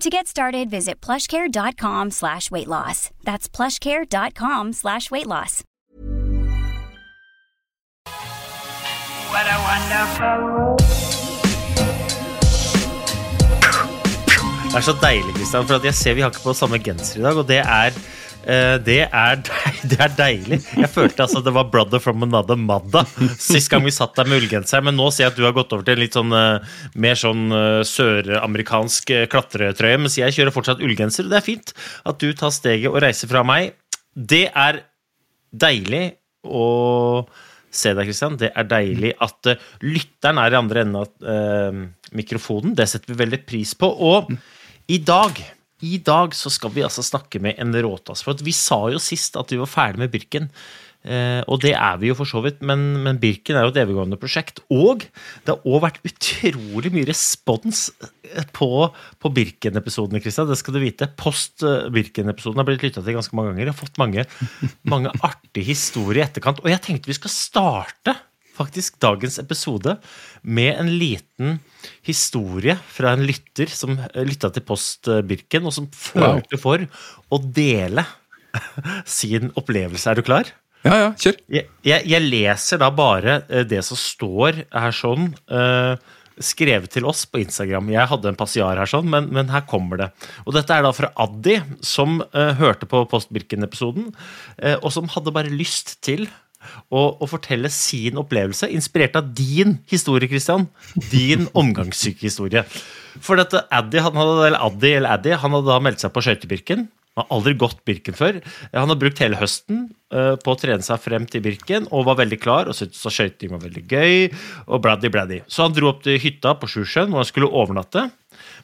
[0.00, 3.10] To get started, visit plushcare.com slash weight loss.
[3.24, 5.64] That's plushcare.com slash weight loss.
[9.30, 10.76] What a wonderful
[14.66, 17.20] Det er så deilig, Kristian, for at jeg ser vi har ikke på samme genser
[17.20, 17.96] i dag, og det er
[18.46, 19.40] det er,
[19.90, 20.60] det er deilig.
[20.78, 23.06] Jeg følte altså det var 'brother from another mother'
[23.42, 24.84] sist gang vi satt der med ullgenser.
[24.86, 27.18] Men nå ser jeg at du har gått over til en litt sånn eh, mer
[27.18, 29.98] sånn eh, søramerikansk eh, klatretrøye.
[29.98, 31.26] Mens jeg kjører fortsatt ullgenser.
[31.26, 31.74] Det er fint
[32.06, 33.74] at du tar steget og reiser fra meg.
[34.14, 34.84] Det er
[35.50, 36.04] deilig
[36.46, 37.26] å
[37.76, 38.38] se deg, Kristian.
[38.40, 41.82] Det er deilig at eh, lytteren er i andre enden av eh,
[42.16, 42.76] mikrofonen.
[42.78, 43.90] Det setter vi veldig pris på.
[43.90, 44.32] Og
[44.92, 45.42] i dag
[45.84, 48.24] i dag så skal vi altså snakke med en råtass.
[48.24, 50.48] For vi sa jo sist at vi var ferdig med Birken.
[51.06, 53.78] Eh, og det er vi jo for så vidt, men, men Birken er jo et
[53.82, 54.62] evigående prosjekt.
[54.74, 58.70] Og det har òg vært utrolig mye respons eh, på,
[59.22, 60.48] på Birken-episodene, Kristian.
[60.50, 61.10] Det skal du vite.
[61.20, 63.68] Post eh, Birken-episoden har blitt lytta til ganske mange ganger.
[63.68, 64.26] Jeg har fått mange,
[64.88, 66.64] mange artige historier i etterkant.
[66.64, 68.16] Og jeg tenkte vi skal starte
[68.56, 69.98] faktisk dagens episode
[70.42, 71.58] med en liten
[72.06, 76.82] historie fra en lytter som lytta til Post Birken, og som følte for
[77.30, 78.06] å dele
[79.04, 80.10] sin opplevelse.
[80.10, 80.52] Er du klar?
[80.86, 81.40] Ja, ja, kjør.
[81.50, 85.96] Jeg, jeg, jeg leser da bare eh, det som står her sånn uh,
[86.36, 87.88] skrevet til oss på Instagram.
[87.94, 90.10] Jeg hadde en passiar her sånn, men, men her kommer det.
[90.44, 94.12] Og dette er da fra Addi, som uh, hørte på Post Birken-episoden,
[94.60, 96.28] uh, og som hadde bare lyst til
[96.90, 100.68] å, og, fortelle sin opplevelse, inspirert av din historie, Christian.
[101.10, 102.66] Din omgangssykehistorie.
[103.24, 106.86] For dette han hadde, eller Addy, eller Addy, han hadde da meldt seg på skøytebirken.
[107.16, 108.42] Han har aldri gått Birken før.
[108.74, 112.18] Han har brukt hele høsten eh, på å trene seg frem til Birken og var
[112.18, 114.26] veldig klar og syntes at skøyting var veldig gøy.
[114.66, 115.38] og bladdy bladdy.
[115.48, 118.10] Så han dro opp til hytta på Sjusjøen hvor han skulle overnatte.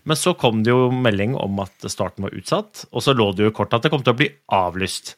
[0.04, 3.46] Men så kom det jo melding om at starten var utsatt, og så lå det
[3.46, 5.14] jo i kortet at det kom til å bli avlyst.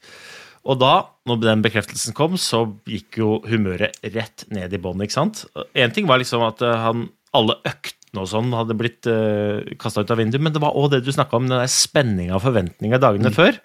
[0.65, 0.93] Og da,
[1.29, 5.03] når den bekreftelsen kom, så gikk jo humøret rett ned i bånn.
[5.05, 5.45] ikke sant?
[5.77, 10.05] En ting var liksom at eh, han, alle øktene og sånn hadde blitt uh, kasta
[10.05, 12.45] ut av vinduet, men det var òg det du snakka om, den der spenninga og
[12.45, 13.59] forventninga dagene før.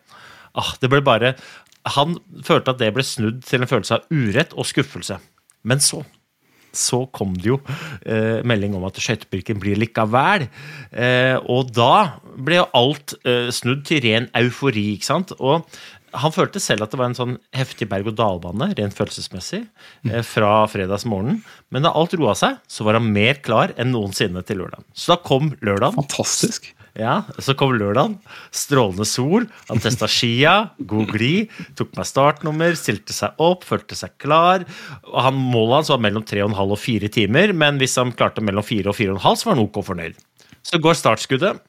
[0.57, 1.35] Ah, det ble bare
[1.93, 5.19] Han følte at det ble snudd til en følelse av urett og skuffelse.
[5.69, 6.01] Men så
[6.75, 7.57] så kom det jo
[8.05, 10.47] eh, melding om at skøytebirken blir likevel.
[10.91, 14.91] Eh, og da ble jo alt eh, snudd til ren eufori.
[14.95, 15.33] ikke sant?
[15.39, 15.65] Og
[16.13, 19.61] han følte selv at det var en sånn heftig berg-og-dal-bane, rent følelsesmessig,
[20.09, 21.41] eh, fra fredagsmorgenen.
[21.71, 24.83] Men da alt roa seg, så var han mer klar enn noensinne til lørdag.
[24.93, 25.95] Så da kom lørdag.
[25.99, 26.73] Fantastisk.
[26.99, 28.17] Ja, Så kom lørdagen.
[28.51, 29.45] Strålende sol.
[29.69, 31.49] Han testa skia, god glid.
[31.79, 34.65] Tok meg startnummer, stilte seg opp, følte seg klar.
[35.07, 38.65] Og han, Målet hans var mellom 3,5 og 4 timer, men hvis han klarte mellom
[38.65, 40.17] 4 og 4,5, så var han ok fornøyd.
[40.65, 41.61] Så går startskuddet.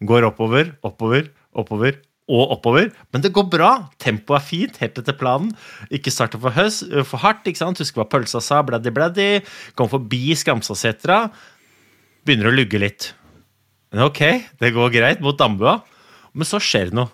[0.00, 1.98] Går oppover, oppover, oppover
[2.30, 2.90] og oppover.
[3.12, 3.70] Men det går bra.
[4.02, 5.52] Tempoet er fint, helt etter planen.
[5.92, 7.46] Ikke starte for, høst, for hardt.
[7.50, 7.80] ikke sant?
[7.82, 8.62] Husker hva pølsa sa.
[8.66, 9.30] Bladdy, bladdy.
[9.78, 11.24] Kom forbi Skamsasetra.
[12.26, 13.12] Begynner å lugge litt.
[13.90, 14.22] Men ok,
[14.62, 15.80] det går greit mot Dambua.
[16.32, 17.10] Men så skjer det noe.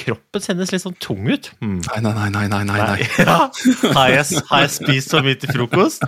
[0.00, 1.50] Kroppen kjennes litt sånn tung ut.
[1.60, 1.78] Mm.
[1.84, 3.08] Nei, nei, nei, nei, nei, nei.
[3.20, 3.34] Ja.
[3.92, 6.06] Har, jeg, har jeg spist for mye til frokost?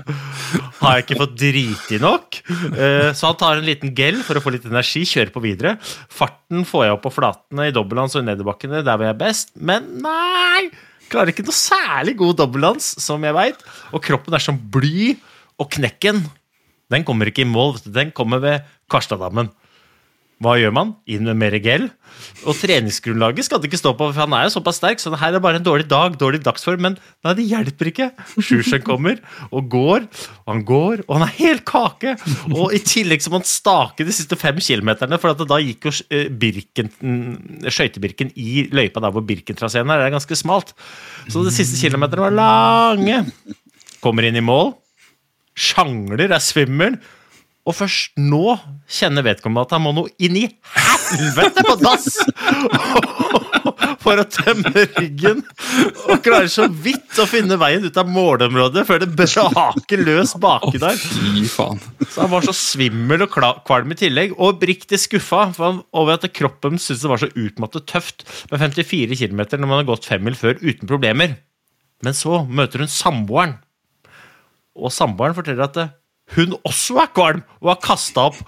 [0.80, 2.38] Har jeg ikke fått driti nok?
[2.72, 5.74] Eh, Så han tar en liten gel for å få litt energi, kjører på videre.
[6.12, 9.20] Farten får jeg opp på flatene i dobbeltlands og i nedoverbakkene, der hvor jeg er
[9.26, 9.52] best.
[9.60, 10.70] Men nei!
[11.12, 13.60] Klarer ikke noe særlig god dobbeltlands, som jeg veit.
[13.92, 15.12] Og kroppen er som bly.
[15.60, 16.22] Og knekken,
[16.90, 17.76] den kommer ikke i mål.
[17.84, 19.52] Den kommer ved Karstadammen.
[20.42, 20.96] Hva gjør man?
[21.06, 21.84] Inn med mer gel.
[22.42, 24.98] Og treningsgrunnlaget skal det ikke stå på, for han er jo såpass sterk.
[24.98, 26.82] Så her er det bare en dårlig dag, dårlig dagsform.
[26.82, 28.08] Men nei, det hjelper ikke.
[28.34, 30.08] Sjusjen kommer og går,
[30.42, 32.16] og han går, og han er helt kake.
[32.50, 35.94] Og i tillegg så må han stake de siste fem kilometerne, for da gikk jo
[36.10, 36.90] eh, Birken,
[37.70, 40.02] skøytebirken i løypa der hvor Birken-traseen er.
[40.02, 40.74] Det er ganske smalt.
[41.30, 43.22] Så de siste kilometerne var lange.
[44.02, 44.74] Kommer inn i mål.
[45.54, 46.98] Sjangler, er svimmel.
[47.62, 48.56] Og først nå
[48.90, 52.08] kjenner vedkommende at han må noe inn i helvete på dass!
[54.02, 55.44] For å tømme ryggen.
[56.10, 60.80] Og klarer så vidt å finne veien ut av målområdet før det braker løs baki
[60.82, 60.98] der.
[61.46, 66.82] Så han var så svimmel og kvalm i tillegg, og oppriktig skuffa over at kroppen
[66.82, 70.58] syntes det var så utmattet tøft med 54 km når man har gått femmil før
[70.58, 71.38] uten problemer.
[72.02, 73.60] Men så møter hun samboeren,
[74.74, 75.82] og samboeren forteller at
[76.32, 78.38] hun også er kvalm og har kasta opp.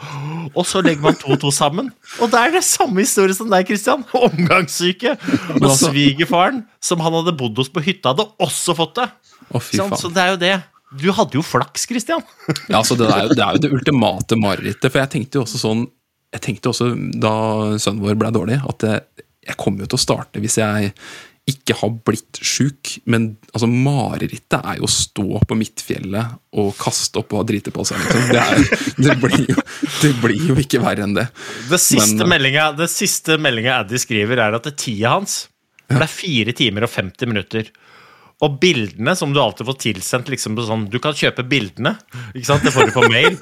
[0.55, 1.91] Og så legger man to og to sammen.
[2.23, 4.05] Og det er det samme historie som deg, Christian.
[4.17, 5.17] Omgangssyke.
[5.61, 9.09] Og svigerfaren, som han hadde bodd hos på hytta, hadde også fått det.
[9.51, 9.99] Å, fy Sant?
[10.01, 10.55] Så det er jo det.
[10.95, 12.25] Du hadde jo flaks, Christian.
[12.71, 14.89] Ja, altså, det, er jo, det er jo det ultimate marerittet.
[14.89, 15.85] For jeg tenkte jo også sånn
[16.35, 16.91] Jeg tenkte også
[17.21, 17.35] da
[17.83, 20.95] sønnen vår ble dårlig, at jeg, jeg kommer jo til å starte hvis jeg
[21.51, 22.95] ikke har blitt sjuk.
[23.11, 27.85] Men altså, marerittet er jo å stå på Midtfjellet og kaste opp og drite på
[27.85, 28.01] seg.
[28.01, 28.29] Liksom.
[28.33, 29.65] Det, er, det, blir jo,
[30.01, 31.27] det blir jo ikke verre enn det.
[31.69, 32.71] Det siste Men- meldinga
[33.83, 35.43] Addy skriver, er at det tida hans
[35.89, 37.69] For det er 4 timer og 50 minutter.
[38.43, 41.95] Og bildene som du alltid får tilsendt liksom på sånn, Du kan kjøpe bildene.
[42.35, 42.65] ikke sant?
[42.65, 43.37] Det får du på mail.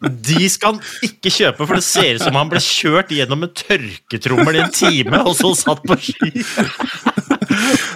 [0.00, 3.52] De skal han ikke kjøpe, for det ser ut som han ble kjørt gjennom en
[3.52, 6.30] tørketrommel i en time, og så satt på ski.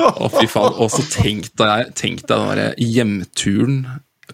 [0.05, 0.75] Å, fy faen.
[0.81, 3.85] Og så tenk deg, tenk deg den derre hjemturen.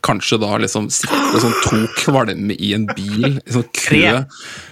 [0.07, 3.81] Kanskje da liksom sitte sånn to kvalme i en bil, i sånn kø.
[3.83, 4.13] Tre.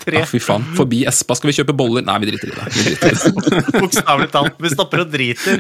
[0.05, 0.21] Tre.
[0.23, 0.63] Ja, fy faen.
[0.79, 2.05] Forbi Espa, skal vi kjøpe boller?
[2.07, 2.69] Nei, vi driter i det.
[2.77, 3.65] Vi driter i det.
[3.83, 4.61] Bokstavelig talt.
[4.63, 5.59] Vi stopper og driter.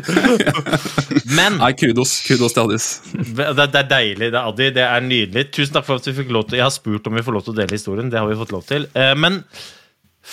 [1.35, 2.87] Men Nei, kudos, kudos til Addis.
[3.13, 4.31] Det, det er deilig.
[4.31, 4.71] Det er, Addi.
[4.79, 5.45] det er nydelig.
[5.59, 7.45] Tusen takk for at vi fikk lov til Jeg har spurt om vi får lov
[7.49, 8.15] til å dele historien.
[8.15, 8.87] Det har vi fått lov til.
[8.95, 9.43] Eh, Men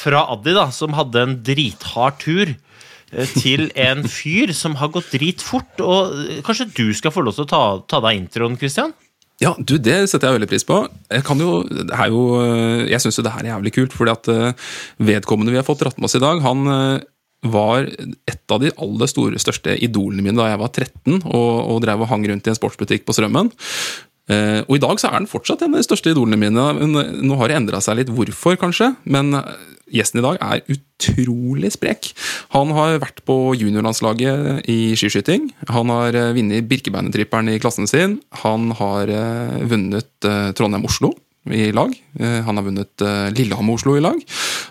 [0.06, 2.54] fra Addi, da, som hadde en drithard tur,
[3.38, 5.82] til en fyr som har gått dritfort.
[5.84, 8.94] Og eh, kanskje du skal få lov til å ta, ta deg introen, Christian?
[9.44, 10.78] Ja, du, det setter jeg veldig pris på.
[11.12, 12.22] Jeg kan jo, det er jo,
[12.88, 14.72] jeg syns jo det her er jævlig kult, fordi at eh,
[15.12, 17.06] vedkommende vi har fått dratt med oss i dag, han eh,
[17.52, 21.82] var et av de aller store, største idolene mine da jeg var 13 og, og
[21.84, 23.52] drev og hang rundt i en sportsbutikk på Strømmen.
[24.26, 26.66] Eh, og i dag så er han fortsatt en av de største idolene mine.
[26.82, 28.94] Eh, nå har det endra seg litt hvorfor, kanskje.
[29.04, 29.52] Men eh,
[29.92, 32.12] gjesten i dag er utrolig sprek.
[32.56, 35.50] Han har vært på juniorlandslaget i skiskyting.
[35.72, 38.20] Han har eh, vunnet Birkebeinertripperen i klassen sin.
[38.44, 41.14] Han har eh, vunnet eh, Trondheim-Oslo
[41.54, 41.92] i lag.
[42.18, 44.18] Han har vunnet eh, Lillehammer-Oslo i lag.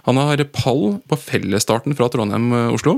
[0.08, 2.96] Han har pall på fellesstarten fra Trondheim-Oslo.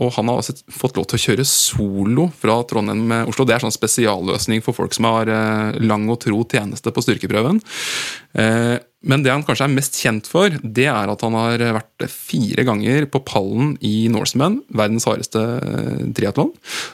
[0.00, 3.44] Og han har også fått lov til å kjøre solo fra Trondheim-Oslo.
[3.44, 5.28] Det er sånn spesialløsning for folk som har
[5.84, 7.60] lang og tro tjeneste på styrkeprøven.
[9.02, 12.66] Men det han kanskje er mest kjent for, det er at han har vært fire
[12.68, 16.52] ganger på pallen i Norseman, verdens hardeste eh, triatlon.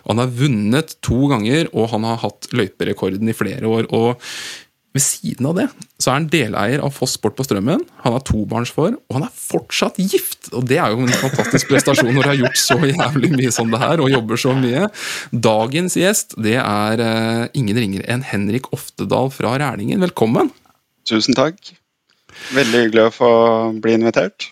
[0.08, 3.92] Han har vunnet to ganger, og han har hatt løyperekorden i flere år.
[3.92, 4.16] og
[4.96, 5.66] ved siden av det
[6.00, 7.82] så er han deleier av Foss Sport på Strømmen.
[8.02, 10.48] Han har tobarnsfar, og han er fortsatt gift!
[10.56, 13.68] Og det er jo en fantastisk prestasjon når du har gjort så jævlig mye som
[13.72, 14.86] det her, og jobber så mye.
[15.48, 20.00] Dagens gjest det er eh, ingen ringere enn Henrik Oftedal fra Rælingen.
[20.08, 20.50] Velkommen!
[21.08, 21.60] Tusen takk.
[22.54, 23.32] Veldig hyggelig å få
[23.82, 24.50] bli invitert.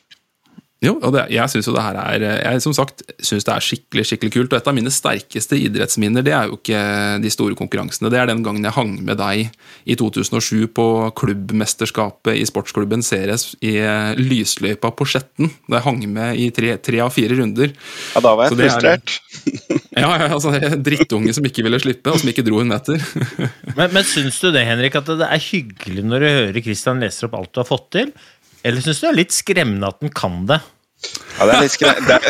[0.85, 3.65] Jo, og det, jeg synes jo det her er Jeg som sagt synes det er
[3.65, 4.53] skikkelig skikkelig kult.
[4.53, 6.83] Og et av mine sterkeste idrettsminner det er jo ikke
[7.25, 8.11] de store konkurransene.
[8.13, 9.47] Det er den gangen jeg hang med deg
[9.89, 10.87] i 2007 på
[11.17, 13.73] klubbmesterskapet i sportsklubben Ceres i
[14.21, 15.49] lysløypa på Skjetten.
[15.65, 17.73] Da jeg hang med i tre, tre av fire runder.
[18.13, 19.17] Ja, da var jeg det er- frustrert.
[19.97, 20.51] Ja, ja, altså
[20.85, 23.01] Drittunge som ikke ville slippe, og som ikke dro en meter.
[23.79, 27.31] Men, men syns du det, Henrik, at det er hyggelig når du hører Christian leser
[27.31, 28.11] opp alt du har fått til?
[28.67, 30.59] Eller syns du det er litt skremmende at den kan det?
[31.37, 31.93] Ja, det er litt skre...
[32.07, 32.23] Det er...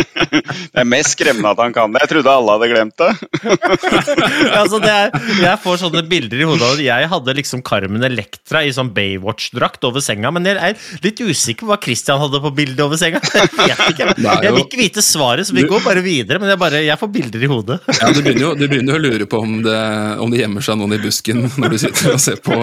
[0.70, 2.04] det er mest skremmende at han kan det.
[2.04, 3.10] Jeg trodde alle hadde glemt det.
[4.60, 8.70] altså det er, jeg får sånne bilder i hodet jeg hadde liksom Carmen Electra i
[8.74, 12.82] sånn Baywatch-drakt over senga, men jeg er litt usikker på hva Christian hadde på bildet
[12.84, 13.20] over senga.
[13.70, 14.06] Jeg vet ikke.
[14.44, 17.10] Jeg vil ikke vite svaret, så vi går bare videre, men jeg, bare, jeg får
[17.12, 17.76] bilder i hodet.
[17.98, 19.76] Ja, Du begynner jo, du begynner jo å lure på om det,
[20.22, 22.56] om det gjemmer seg noen i busken når du sitter og ser på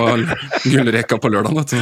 [0.65, 1.53] gullrekka på lørdag.
[1.57, 1.77] vet du.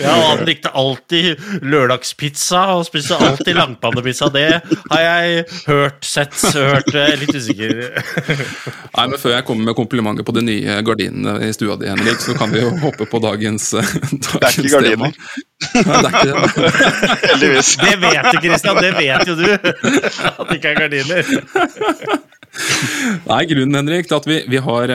[0.00, 4.28] Ja, og han likte alltid lørdagspizza og spiste alltid langpannepizza.
[4.32, 4.46] Det
[4.90, 6.88] har jeg hørt, sett, hørt.
[6.94, 7.82] eh, Litt usikker.
[8.96, 12.20] Nei, men Før jeg kommer med komplimenter på de nye gardinene i stua di, Henrik,
[12.22, 15.16] så kan vi jo hoppe på dagens, dagens Det er ikke gardiner.
[15.72, 16.72] Nei, det er ikke det.
[17.30, 17.72] Heldigvis.
[17.82, 18.80] Det vet du, Christian.
[18.82, 19.48] Det vet jo du.
[19.52, 21.22] At det ikke er gardiner.
[23.30, 24.92] Nei, grunnen Henrik, til at vi, vi, har,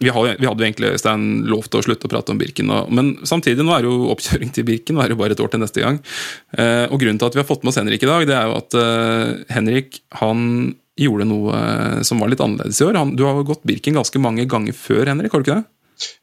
[0.00, 2.90] vi, har, vi hadde jo egentlig Øystein, lovt å slutte å prate om Birken, og,
[2.94, 4.96] men samtidig nå er jo oppkjøring til Birken.
[4.96, 6.00] Nå er jo bare et år til neste gang.
[6.58, 8.50] Eh, og Grunnen til at vi har fått med oss Henrik i dag, det er
[8.50, 10.42] jo at eh, Henrik han
[10.96, 12.98] gjorde noe eh, som var litt annerledes i år.
[12.98, 15.34] Han, du har jo gått Birken ganske mange ganger før, Henrik?
[15.34, 15.68] har du ikke det?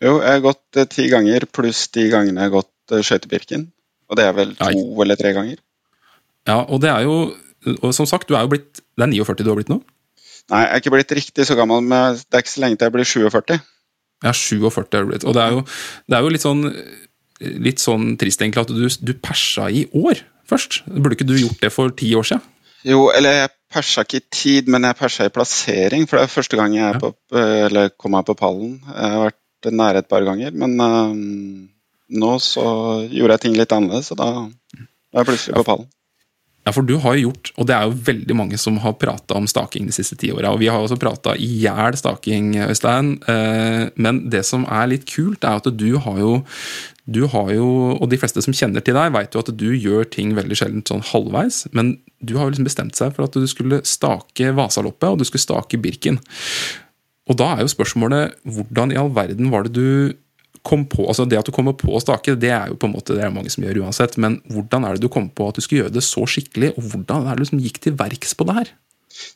[0.03, 3.69] Jo, jeg har gått ti ganger pluss de gangene jeg har gått skøytebirken.
[4.11, 4.73] Og det er vel Nei.
[4.75, 5.61] to eller tre ganger.
[6.49, 7.15] Ja, og det er jo
[7.63, 9.79] og som sagt, du er jo blitt Det er 49 du har blitt nå?
[10.53, 12.85] Nei, jeg er ikke blitt riktig så gammel, men det er ikke så lenge til
[12.85, 13.55] jeg blir 47.
[14.23, 15.25] Ja, 47 er du blitt.
[15.25, 15.63] Og det er jo,
[16.07, 16.67] det er jo litt sånn
[17.43, 20.77] Litt sånn trist egentlig at du, du persa i år først.
[20.87, 22.45] Burde ikke du gjort det for ti år siden?
[22.87, 26.05] Jo, eller jeg persa ikke i tid, men jeg persa i plassering.
[26.07, 28.77] For det er første gang jeg er på, eller kom meg på pallen.
[28.85, 31.67] Jeg har vært nære et par ganger, men um,
[32.23, 32.65] nå så
[33.09, 35.89] gjorde jeg ting litt annerledes, og da var jeg plutselig på pallen.
[36.63, 39.35] Ja, for du har jo gjort, og det er jo veldig mange som har prata
[39.35, 40.53] om staking de siste ti åra.
[40.53, 43.17] Og vi har også prata i hjel staking, Øystein.
[43.27, 46.43] Eh, Men det som er litt kult, er at du har jo
[47.05, 50.07] du har jo, og de fleste som kjenner til deg, vet jo at du gjør
[50.07, 53.43] ting veldig sjelden sånn halvveis, men du har jo liksom bestemt seg for at du
[53.51, 56.21] skulle stake Vasaloppet, og du skulle stake Birken.
[57.27, 60.15] Og da er jo spørsmålet hvordan i all verden var det du
[60.63, 62.95] kom på altså Det at du kommer på å stake, det er jo på en
[62.95, 65.59] måte det er mange som gjør uansett, men hvordan er det du kom på at
[65.59, 68.35] du skulle gjøre det så skikkelig, og hvordan er det du liksom gikk til verks
[68.39, 68.73] på det her?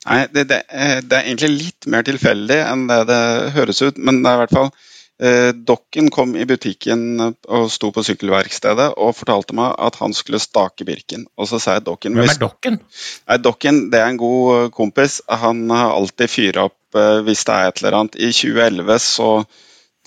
[0.07, 3.23] Nei, det, det, eh, det er egentlig litt mer tilfeldig enn det det
[3.57, 4.71] høres ut, men det er i hvert fall
[5.19, 10.41] eh, Dokken kom i butikken og sto på sykkelverkstedet og fortalte meg at han skulle
[10.41, 11.27] stake Birken.
[11.37, 12.81] Og så sa jeg Dokken Hvem er dokken?
[13.27, 15.21] Nei, Dokken det er en god eh, kompis.
[15.29, 18.19] Han har alltid fyra opp eh, hvis det er et eller annet.
[18.19, 19.31] I 2011 så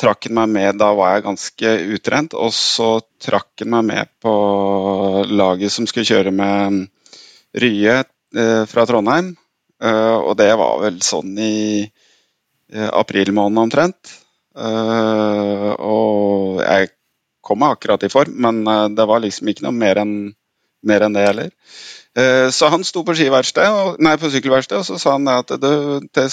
[0.01, 2.37] trakk han meg med, da var jeg ganske utrent.
[2.39, 2.91] Og så
[3.23, 4.33] trakk han meg med på
[5.29, 6.87] laget som skulle kjøre med
[7.61, 9.35] Rye eh, fra Trondheim.
[9.83, 14.17] Eh, og det var vel sånn i eh, april måned omtrent.
[14.61, 16.91] Og jeg
[17.47, 18.57] kom meg akkurat i form, men
[18.97, 20.15] det var liksom ikke noe mer enn
[20.87, 21.51] mer enn det heller.
[22.19, 26.31] Eh, Så han sto på nei, på sykkelverkstedet, og så sa han at til,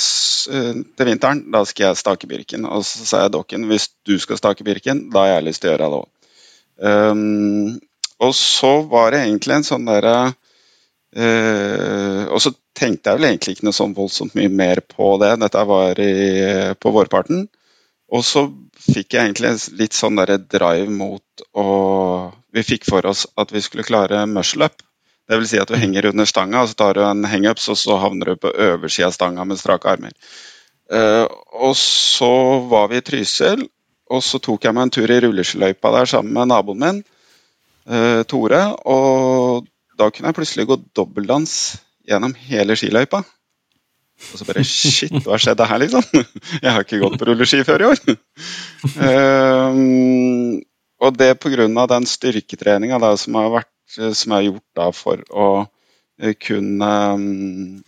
[0.49, 2.65] eh, til vinteren da skal jeg stake Birken.
[2.65, 5.69] Og så sa jeg dokken hvis du skal stake Birken, da har jeg lyst til
[5.69, 6.07] å gjøre det òg.
[6.77, 7.79] Um,
[8.21, 10.33] og så var det egentlig en sånn derre
[11.17, 15.31] uh, Og så tenkte jeg vel egentlig ikke noe sånn voldsomt mye mer på det.
[15.41, 16.11] Dette var i,
[16.77, 17.47] på vårparten.
[18.13, 18.45] Og så
[18.77, 21.67] fikk jeg egentlig litt sånn derre drive mot å
[22.53, 24.69] Vi fikk for oss at vi skulle klare muscle.
[25.27, 27.79] Det vil si at du henger under stanga, og så tar du en hangups, og
[27.79, 30.15] så havner du på øversida av stanga med strake armer.
[30.87, 32.31] Uh, og så
[32.71, 33.65] var vi i Trysil,
[34.07, 37.01] og så tok jeg meg en tur i rulleskiløypa der sammen med naboen min,
[37.91, 38.61] uh, Tore.
[38.87, 39.67] Og
[39.99, 41.57] da kunne jeg plutselig gå dobbeltdans
[42.07, 43.25] gjennom hele skiløypa.
[44.17, 46.05] Og så bare Shit, hva skjedde her, liksom?
[46.63, 47.99] Jeg har ikke gått på rulleski før i år.
[48.97, 50.55] Um,
[51.03, 51.67] og det pga.
[51.91, 55.49] den styrketreninga som har vært som jeg har gjort da for å
[56.19, 57.83] eh, kunne um,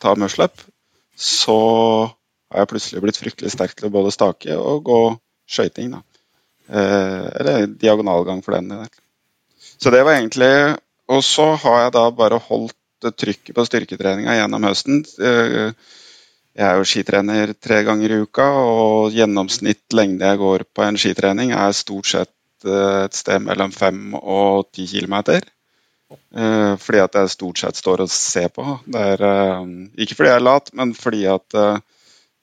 [0.00, 0.60] ta muscle-up,
[1.14, 1.58] så
[2.50, 5.00] har jeg plutselig blitt fryktelig sterk til å både stake og gå
[5.50, 5.94] skøyting.
[5.94, 6.02] da.
[6.68, 8.88] Eh, eller diagonalgang for den.
[9.78, 14.64] Så det var egentlig Og så har jeg da bare holdt trykket på styrketreninga gjennom
[14.64, 15.04] høsten.
[15.20, 15.74] Eh,
[16.54, 20.96] Jeg er jo skitrener tre ganger i uka, og gjennomsnitt lengde jeg går på en
[20.96, 25.46] skitrening, er stort sett eh, et sted mellom 5 og 10 kilometer.
[26.14, 28.78] Eh, Fordi at jeg stort sett står og ser på.
[28.86, 29.66] Det er, eh,
[30.04, 31.78] ikke fordi jeg er lat, men fordi at eh,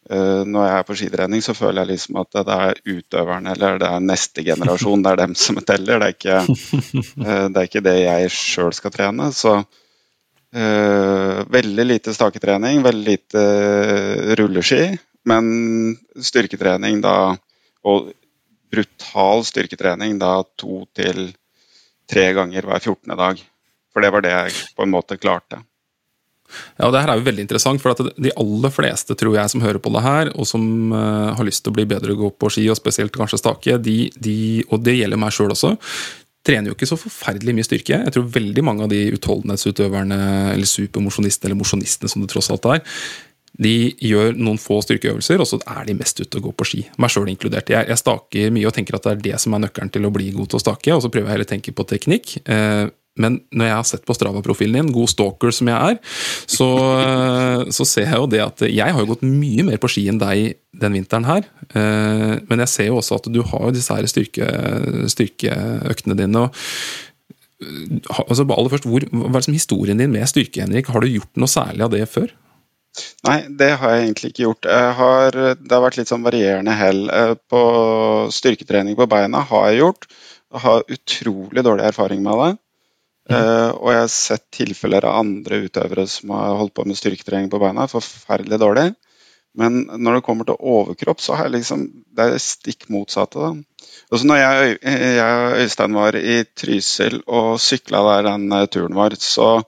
[0.10, 3.78] eh, når jeg er på skitrening, så føler jeg liksom at det er utøverne eller
[3.80, 6.02] det er neste generasjon, det er dem som teller.
[6.02, 6.42] Det er ikke,
[7.28, 9.32] eh, det, er ikke det jeg sjøl skal trene.
[9.36, 9.62] Så
[10.52, 15.46] Eh, veldig lite staketrening, veldig lite eh, rulleski, men
[16.20, 17.38] styrketrening da
[17.88, 18.10] Og
[18.72, 21.32] brutal styrketrening da to til
[22.12, 23.18] tre ganger hver 14.
[23.18, 23.44] dag.
[23.92, 25.62] For det var det jeg på en måte klarte.
[26.78, 29.64] Ja, og det her er jo veldig interessant, for de aller fleste tror jeg som
[29.64, 32.32] hører på det her, og som uh, har lyst til å bli bedre å gå
[32.36, 34.36] på ski, og spesielt kanskje stake, de, de,
[34.68, 35.78] og det gjelder meg sjøl også,
[36.48, 38.00] trener jo ikke så forferdelig mye styrke.
[38.02, 40.22] Jeg tror veldig mange av de utholdenhetsutøverne,
[40.56, 42.82] eller supermosjonistene, eller mosjonistene som det tross alt er,
[43.60, 46.86] De gjør noen få styrkeøvelser, og så er de mest ute og går på ski.
[47.02, 47.70] Meg sjøl inkludert.
[47.72, 50.14] Jeg, jeg, staker mye og tenker at det er det som er nøkkelen til å
[50.14, 52.38] bli god til å stake, og så prøver jeg heller å tenke på teknikk.
[52.46, 52.88] Eh,
[53.20, 55.98] men når jeg har sett på Strava-profilen din, god stalker som jeg er,
[56.48, 56.70] så,
[57.02, 60.22] eh, så, ser jeg jo det at jeg har gått mye mer på ski enn
[60.22, 61.44] deg den vinteren her.
[61.76, 64.48] Eh, men jeg ser jo også at du har disse her styrke,
[65.12, 66.48] styrkeøktene dine.
[66.48, 66.56] og
[68.26, 70.88] altså aller først, hvor, Hva er liksom historien din med styrke, Henrik?
[70.88, 72.32] Har du gjort noe særlig av det før?
[73.28, 74.68] Nei, det har jeg egentlig ikke gjort.
[74.98, 77.06] Har, det har vært litt sånn varierende hell.
[77.14, 77.62] Eh, på
[78.34, 80.10] styrketrening på beina har jeg gjort.
[80.52, 82.52] Jeg har utrolig dårlig erfaring med det.
[83.32, 83.38] Mm.
[83.38, 87.52] Uh, og jeg har sett tilfeller av andre utøvere som har holdt på med styrketrening
[87.54, 87.88] på beina.
[87.88, 88.90] Forferdelig dårlig.
[89.58, 93.40] Men når det kommer til overkropp, så er liksom Det er stikk motsatte.
[93.40, 93.88] da.
[94.12, 98.68] Og så når jeg, jeg og Øystein var i Trysil og sykla der den eh,
[98.68, 99.62] turen vår, så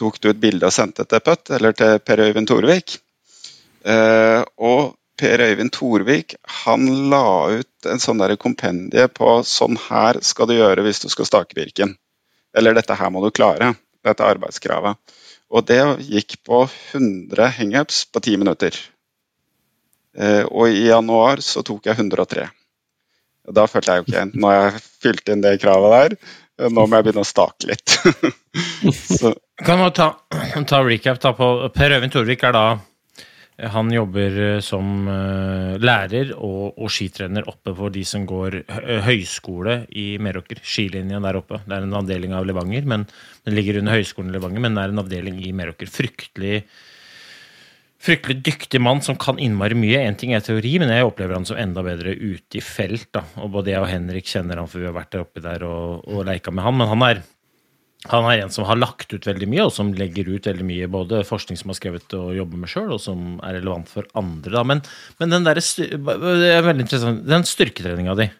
[0.00, 2.96] tok du et bilde og sendte til Pøtt, eller til Per Øyvind Torvik.
[3.84, 7.24] Eh, og Per Øyvind Torvik han la
[7.60, 11.56] ut en sånn der kompendie på sånn her skal du gjøre hvis du skal stake
[11.58, 11.96] Birken.
[12.56, 13.74] Eller dette her må du klare.
[14.04, 14.96] Dette arbeidskravet.
[15.50, 16.62] Og det gikk på
[16.94, 18.76] 100 hangups på 10 minutter.
[20.16, 22.48] Eh, og i januar så tok jeg 103.
[23.50, 26.16] Og da følte jeg ikke Nå har jeg fylt inn det kravet der,
[26.68, 27.94] nå må jeg begynne å stake litt.
[29.64, 30.12] kan man ta,
[30.70, 32.64] ta recap da på Per Øyvind Torvik er da
[33.60, 38.62] han jobber eh, som uh, lærer og, og, skitrener oppe for de som går
[39.04, 40.62] høyskole i Meråker.
[40.64, 41.60] Skilinjen der oppe.
[41.66, 43.04] Det er en avdeling av Levanger, men
[43.44, 45.92] den ligger under høyskolen i Levanger, men det er en avdeling i Meråker.
[45.92, 46.62] Fryktelig
[48.00, 50.00] fryktelig dyktig mann som kan innmari mye.
[50.08, 53.10] Én ting er teori, men jeg opplever han som enda bedre ute i felt.
[53.12, 53.26] da.
[53.44, 56.08] Og Både jeg og Henrik kjenner han, for vi har vært der oppe der og,
[56.08, 56.78] og leika med han.
[56.80, 57.22] Men han er,
[58.08, 60.88] han er en som har lagt ut veldig mye, og som legger ut veldig mye.
[60.88, 64.54] Både forskning som har skrevet og jobber med sjøl, og som er relevant for andre.
[64.54, 64.62] da.
[64.64, 64.80] Men,
[65.20, 68.30] men den der, det er veldig interessant, den styrketreninga di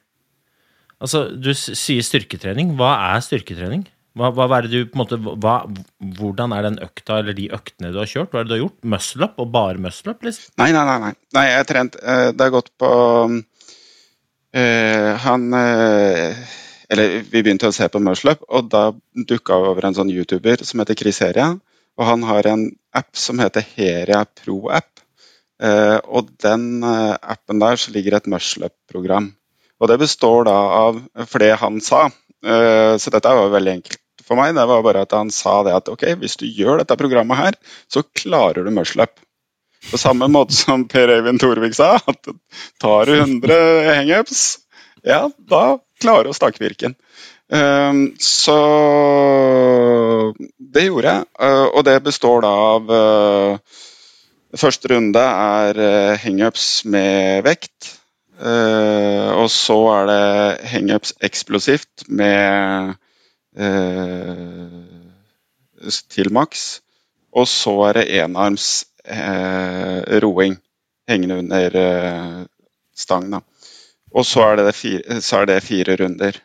[1.00, 2.74] Altså, Du sier styrketrening.
[2.76, 3.86] Hva er styrketrening?
[4.18, 5.54] Hva, hva, er du, på en måte, hva,
[6.18, 8.32] hvordan er den økta eller de øktene du har kjørt?
[8.32, 8.80] Hva er det du har gjort?
[8.96, 10.24] Muscle up og bare muscle up?
[10.26, 10.56] Liksom?
[10.60, 11.12] Nei, nei, nei, nei.
[11.36, 12.90] nei jeg har trent uh, Det har gått på
[14.58, 16.42] øh, Han uh,
[16.90, 20.64] Eller vi begynte å se på muscle og da dukka vi over en sånn YouTuber
[20.66, 21.52] som heter Chris Heria.
[21.98, 22.64] Og han har en
[22.96, 24.90] app som heter Heria Pro App.
[25.60, 29.34] og den appen der så ligger et muscle up-program.
[29.80, 32.08] Og det består da av For det han sa,
[32.40, 34.54] så dette var veldig enkelt for meg.
[34.56, 37.58] Det var bare at han sa det at ok, hvis du gjør dette programmet her,
[37.90, 39.20] så klarer du muscle-up.
[39.90, 42.32] På samme måte som Per Øyvind Torvik sa, at
[42.80, 44.60] tar du 100 hangups,
[45.04, 46.96] ja, da klarer du å stake virken.
[47.50, 48.56] Um, så
[50.58, 53.86] det gjorde jeg, uh, og det består da av uh,
[54.58, 57.96] Første runde er uh, hangups med vekt.
[58.40, 62.96] Og så er det hangups eksplosivt med
[63.56, 64.68] Eh,
[66.08, 66.80] til maks.
[67.32, 70.56] Og så er det enarms eh, roing
[71.08, 72.46] hengende under eh,
[72.94, 73.30] stang.
[73.32, 73.40] Da.
[74.10, 76.40] Og så er det, fire, så er det fire runder.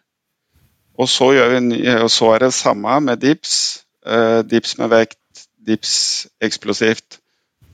[0.95, 3.55] Og så, vi, og så, er det samme med dips.
[4.05, 5.95] Eh, dips med vekt, dips
[6.45, 7.17] eksplosivt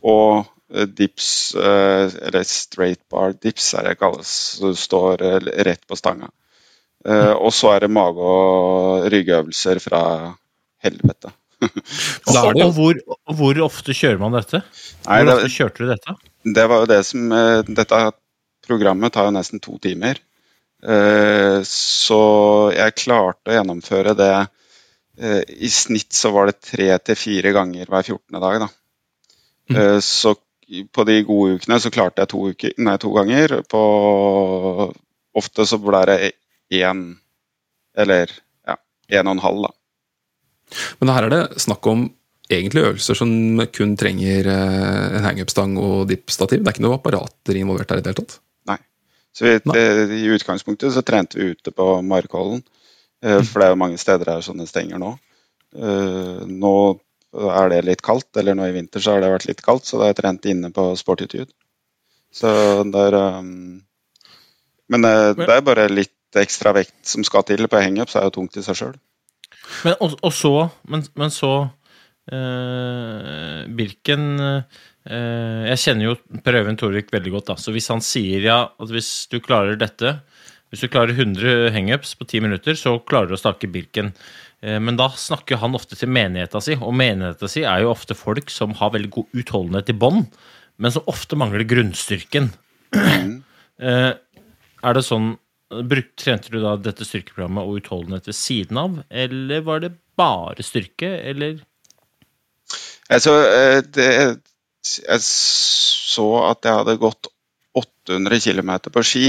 [0.08, 1.28] og eh, dips,
[1.60, 4.32] eh, eller straight bar dips er det kalles.
[4.58, 5.26] Så du står
[5.68, 6.32] rett på stanga.
[7.02, 10.02] Uh, og så er det mage- og ryggøvelser fra
[10.86, 11.32] helvete.
[12.30, 13.00] og, og hvor,
[13.38, 14.62] hvor, ofte kjører man dette?
[15.02, 16.16] Hvor Nei, det, ofte kjørte du dette?
[16.58, 18.04] Det var jo det som uh, Dette
[18.66, 20.20] programmet tar jo nesten to timer.
[20.82, 22.22] Uh, så
[22.74, 24.34] jeg klarte å gjennomføre det
[25.22, 28.40] I snitt så var det tre til fire ganger hver 14.
[28.42, 28.70] dag, da.
[29.70, 30.00] Mm.
[30.02, 30.32] Så
[30.96, 33.60] på de gode ukene så klarte jeg to, uker, nei, to ganger.
[33.70, 33.82] På
[35.38, 36.18] Ofte så ble det
[36.82, 37.04] én
[37.98, 38.32] eller
[38.68, 38.76] ja,
[39.12, 39.72] én og en halv, da.
[41.00, 42.06] Men her er det snakk om
[42.52, 43.32] egentlig øvelser som
[43.76, 46.62] kun trenger eh, en hangup-stang og dip-stativ?
[46.62, 48.40] Det er ikke noe apparater involvert her i det hele tatt?
[49.32, 49.82] Så vi, Nei.
[50.22, 52.64] I utgangspunktet så trente vi ute på Markholden,
[53.24, 53.46] eh, mm.
[53.48, 55.14] for det er jo mange steder her det stenger nå.
[55.76, 56.76] Eh, nå
[57.32, 59.98] er det litt kaldt, eller nå i vinter så har det vært litt kaldt, så
[59.98, 61.52] da har jeg trent inne på Sportitude.
[62.32, 62.50] Så
[62.84, 63.80] er um,
[64.92, 68.32] Men det er bare litt ekstra vekt som skal til på hangup, så er det
[68.32, 68.98] jo tungt i seg sjøl.
[69.86, 70.54] Men, og, og, så
[70.90, 71.52] Men, men så
[72.32, 77.56] eh, Birken eh, Jeg kjenner jo Per Øyvind Torvik veldig godt, da.
[77.58, 80.20] Så hvis han sier ja, at hvis du klarer dette
[80.70, 84.14] Hvis du klarer 100 hangups på 10 minutter, så klarer du å stake Birken.
[84.62, 88.16] Eh, men da snakker han ofte til menigheta si, og menigheta si er jo ofte
[88.16, 90.30] folk som har veldig god utholdenhet i bånd.
[90.82, 92.48] men som ofte mangler grunnstyrken.
[92.96, 93.44] Mm.
[93.82, 95.36] er det sånn
[96.20, 101.08] Trente du da dette styrkeprogrammet og utholdenhet ved siden av, eller var det bare styrke,
[101.30, 101.62] eller?
[103.12, 104.08] Altså, eh, det,
[104.82, 107.30] jeg så at jeg hadde gått
[107.78, 109.26] 800 km på ski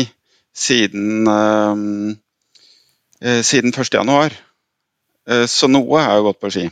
[0.55, 1.83] siden, eh,
[3.21, 3.95] eh, siden 1.
[3.95, 4.33] januar.
[5.29, 6.65] Eh, så noe har jeg gått på ski.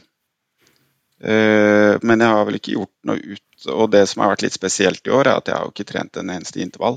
[1.20, 4.56] Eh, men jeg har vel ikke gjort noe ut Og det som har vært litt
[4.56, 6.94] spesielt i år, er at jeg har jo ikke trent en eneste intervall.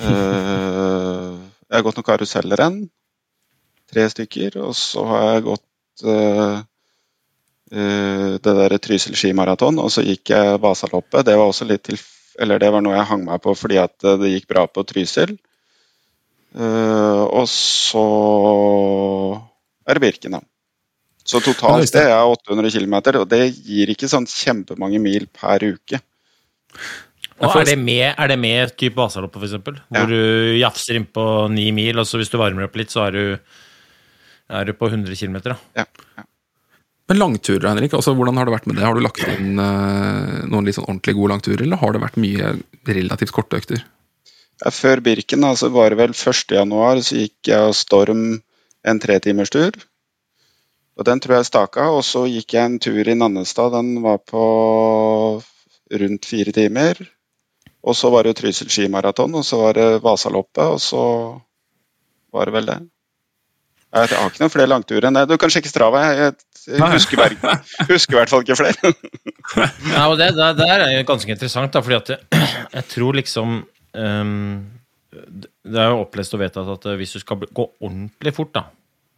[0.00, 1.34] Eh,
[1.68, 2.78] jeg har gått noen karusellrenn,
[3.92, 6.62] tre stykker, og så har jeg gått eh,
[7.68, 11.26] det der Trysil skimaraton, og så gikk jeg Vasaloppet.
[11.28, 11.98] Det var også litt til,
[12.40, 15.36] eller det var noe jeg hang meg på fordi at det gikk bra på Trysil.
[16.56, 18.04] Eh, og så
[19.88, 20.40] er det Birken, da.
[21.28, 26.00] Så totalt det er 800 km, og det gir ikke sånn kjempemange mil per uke.
[27.38, 29.76] Og er det med, er det med type Vasaloppet, for eksempel?
[29.92, 30.00] Ja.
[30.00, 33.14] Hvor du jafser innpå ni mil, og så hvis du varmer opp litt, så er
[33.14, 33.52] du,
[34.48, 35.38] er du på 100 km,
[35.76, 35.84] Ja.
[35.84, 36.24] Ja.
[37.08, 38.84] Men langturer, Henrik, altså, hvordan har det vært med det?
[38.84, 42.18] Har du lagt inn uh, noen litt sånn ordentlig gode langturer, eller har det vært
[42.20, 42.50] mye
[42.84, 43.84] relativt korte økter?
[44.60, 46.56] Ja, før Birken altså, så var det vel 1.
[46.58, 48.26] januar, så gikk jeg og Storm
[48.88, 49.78] en tretimerstur.
[50.98, 53.72] Og den tror jeg staka, og så gikk jeg en tur i Nannestad.
[53.76, 54.44] Den var på
[56.02, 57.00] rundt fire timer.
[57.86, 61.02] Og så var det jo Trysil skimaraton, og så var det Vasaloppet, og så
[62.34, 62.80] var det vel det.
[63.88, 65.28] Jeg har ikke noen flere langturer enn det.
[65.30, 66.02] Du kan sjekke Strava.
[66.12, 66.34] Jeg,
[66.66, 67.36] jeg husker,
[67.88, 68.92] husker i hvert fall ikke flere.
[69.94, 73.54] Ja, og det, det, det er ganske interessant, da, fordi at jeg, jeg tror liksom
[73.96, 74.32] um,
[75.40, 78.66] Det er jo opplest og vedtatt at hvis du skal gå ordentlig fort, da,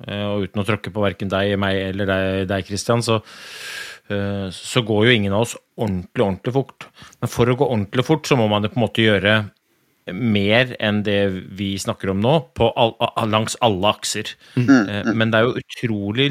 [0.07, 3.19] eh, og uten å tråkke på verken deg, meg eller deg, deg Christian, så,
[4.13, 6.87] eh, så går jo ingen av oss ordentlig, ordentlig fort.
[7.19, 9.35] Men for å gå ordentlig fort, så må man jo på en måte gjøre
[10.15, 11.21] mer enn det
[11.59, 12.95] vi snakker om nå, på all,
[13.31, 14.33] langs alle akser.
[14.57, 15.15] Mm.
[15.15, 16.29] Men det er jo utrolig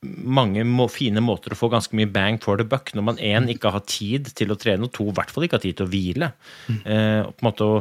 [0.00, 3.50] mange må, fine måter å få ganske mye bang for the buck når man én
[3.52, 5.88] ikke har tid til å trene, og to i hvert fall ikke har tid til
[5.88, 6.30] å hvile.
[6.70, 7.76] Eh, på en måte å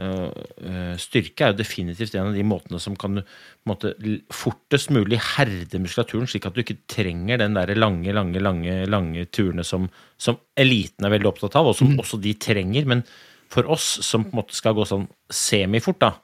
[0.00, 3.20] eh, eh, Styrke er jo definitivt en av de måtene som kan
[3.68, 3.92] måte,
[4.32, 9.28] fortest mulig herde muskulaturen, slik at du ikke trenger den der lange, lange, lange, lange
[9.28, 12.88] turene som, som eliten er veldig opptatt av, og som også de trenger.
[12.88, 13.04] Men
[13.52, 16.14] for oss som på en måte skal gå sånn semifort, da,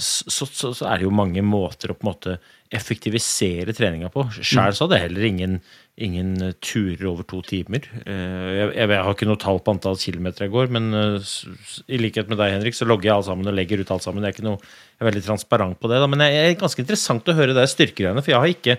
[0.00, 2.38] så, så, så er det jo mange måter å på en måte
[2.72, 4.22] effektivisere treninga på.
[4.38, 5.56] Sjæl så hadde jeg heller ingen,
[6.00, 7.84] ingen eh, turer over to timer.
[8.04, 11.32] Eh, Jeg, jeg, jeg har ikke noe tall på antall kilometer jeg går, men eh,
[11.90, 14.24] i likhet med deg, Henrik, så logger jeg alt sammen og legger ut alt sammen.
[14.28, 15.98] Jeg er, noe, jeg er veldig transparent på det.
[16.04, 16.08] Da.
[16.14, 18.78] Men det er ganske interessant å høre det styrkegreiene, for jeg har ikke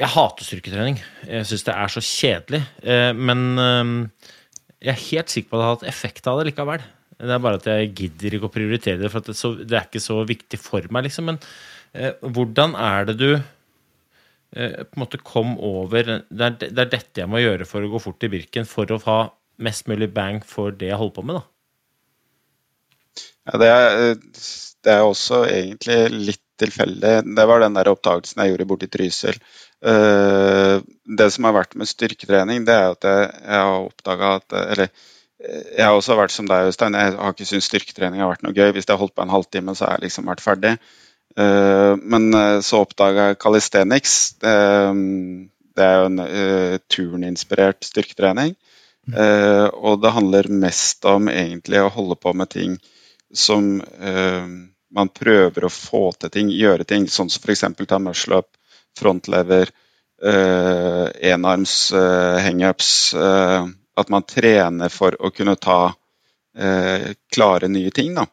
[0.00, 1.02] Jeg hater styrketrening.
[1.28, 2.62] Jeg syns det er så kjedelig.
[2.80, 4.28] Eh, Men eh,
[4.86, 6.86] jeg er helt sikker på at det har hatt effekt av det likevel.
[7.22, 9.78] Det er bare at jeg gidder ikke å prioritere det, for det, er så, det
[9.78, 11.30] er ikke så viktig for meg, liksom.
[11.30, 11.38] Men
[11.94, 16.90] eh, hvordan er det du eh, på en måte kom over det er, det er
[16.96, 19.20] dette jeg må gjøre for å gå fort i Birken, for å ha
[19.62, 21.48] mest mulig bang for det jeg holder på med, da.
[23.42, 24.14] Ja, det, er,
[24.86, 25.98] det er også egentlig
[26.30, 27.14] litt tilfeldig.
[27.36, 29.38] Det var den der oppdagelsen jeg gjorde borti Trysil.
[29.82, 30.78] Uh,
[31.18, 34.92] det som har vært med styrketrening, det er at jeg, jeg har oppdaga at Eller
[35.42, 36.94] jeg har også vært som deg, Øystein.
[36.94, 38.70] Jeg har ikke syntes styrketrening har vært noe gøy.
[38.76, 40.76] Hvis jeg har holdt på en halvtime, så har jeg liksom vært ferdig.
[41.36, 44.16] Eh, men eh, så oppdaga jeg calisthenics.
[44.44, 44.92] Eh,
[45.72, 46.22] det er jo en
[46.92, 48.54] turninspirert styrketrening.
[49.16, 52.76] Eh, og det handler mest om egentlig å holde på med ting
[53.32, 53.78] som
[54.92, 57.64] man prøver å få til ting, gjøre ting, sånn som f.eks.
[57.88, 58.50] ta muscle up,
[59.00, 59.72] frontlever,
[60.20, 61.76] enarms
[62.44, 62.90] hangups.
[63.98, 65.92] At man trener for å kunne ta
[66.56, 68.14] eh, klare nye ting.
[68.16, 68.26] Da.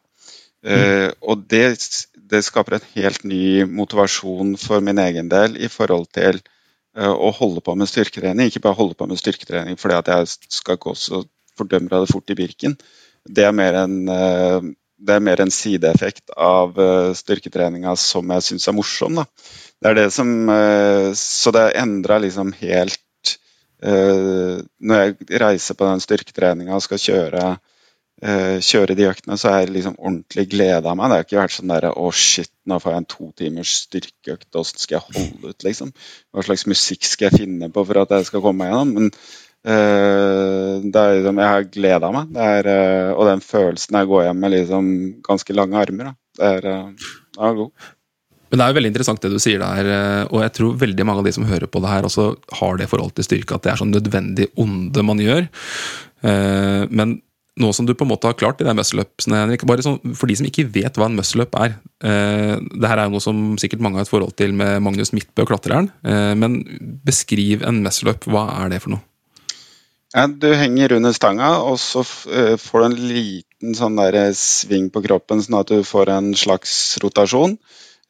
[0.64, 1.66] Eh, og det,
[2.14, 7.30] det skaper en helt ny motivasjon for min egen del i forhold til eh, å
[7.36, 8.50] holde på med styrketrening.
[8.50, 11.24] Ikke bare holde på med styrketrening fordi at jeg skal gå så
[11.60, 12.76] fordømmer det fort i Birken.
[13.28, 14.70] Det er mer en, eh,
[15.00, 19.20] det er mer en sideeffekt av eh, styrketreninga som jeg syns er morsom.
[19.20, 19.26] Da.
[19.80, 23.00] Det er det som, eh, så det endra liksom helt
[23.80, 27.44] Når jeg reiser på den styrketreninga og skal kjøre,
[28.22, 31.10] eh, kjøre de øktene, så er jeg liksom ordentlig gleda meg.
[31.10, 34.50] Det har ikke vært sånn derre å shit, nå får jeg en to timers styrkeøkt,
[34.60, 35.94] åssen skal jeg holde ut, liksom?
[36.32, 38.98] Hva slags musikk skal jeg finne på for at jeg skal komme meg gjennom?
[38.98, 39.14] Men
[39.60, 42.36] Uh, det er liksom, jeg har gleda meg.
[42.40, 44.86] Er, uh, og den følelsen jeg går hjem med liksom
[45.26, 46.14] ganske lange armer, da.
[46.38, 47.90] Det er, uh, det er god.
[48.50, 51.06] Men det er jo veldig interessant det du sier der, eh, og jeg tror veldig
[51.06, 53.66] mange av de som hører på det her, også har det forhold til styrke, at
[53.66, 55.44] det er sånn nødvendig onde man gjør.
[56.26, 57.20] Eh, men
[57.60, 60.30] nå som du på en måte har klart de der muscle-upsene, Henrik, bare sånn, for
[60.30, 61.74] de som ikke vet hva en muscle-up er
[62.06, 65.12] eh, Det her er jo noe som sikkert mange har et forhold til med Magnus
[65.14, 65.90] Midtbø, klatreren.
[66.02, 66.56] Men
[67.06, 68.24] beskriv en muscle-up.
[68.30, 69.04] Hva er det for noe?
[70.16, 74.00] Ja, du henger under stanga, og så får du en liten sånn
[74.34, 76.72] sving på kroppen, sånn at du får en slags
[77.04, 77.58] rotasjon.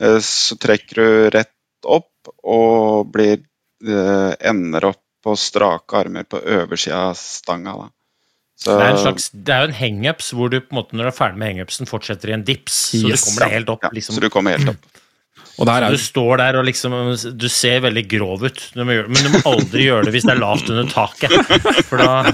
[0.01, 1.53] Eh, Så trekker du rett
[1.85, 3.41] opp og blir,
[3.87, 7.75] eh, ender opp på strake armer på øversida av stanga.
[7.77, 7.89] Da.
[8.61, 10.93] Så, Det er, en slags, det er jo en hangups hvor du på en måte
[10.97, 12.81] når du er ferdig med hangupsen, fortsetter i en dips.
[12.93, 13.25] Så Yes.
[13.25, 13.85] du kommer deg helt opp.
[13.85, 14.15] ja, liksom.
[14.17, 14.91] så du kommer helt opp.
[15.61, 16.93] Og der er Du står der og liksom
[17.37, 20.25] Du ser veldig grov ut, du må gjøre, men du må aldri gjøre det hvis
[20.29, 21.35] det er lavt under taket.
[21.89, 22.33] For da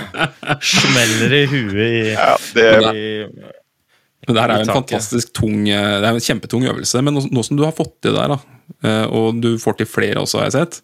[0.60, 3.61] smeller det i huet i, Ja, det, i
[4.26, 7.02] Men det her er jo en fantastisk tung eh, Det er jo en kjempetung øvelse.
[7.02, 9.90] Men nå, som du har fått til det der, da, eh, og du får til
[9.90, 10.78] flere også, har jeg sett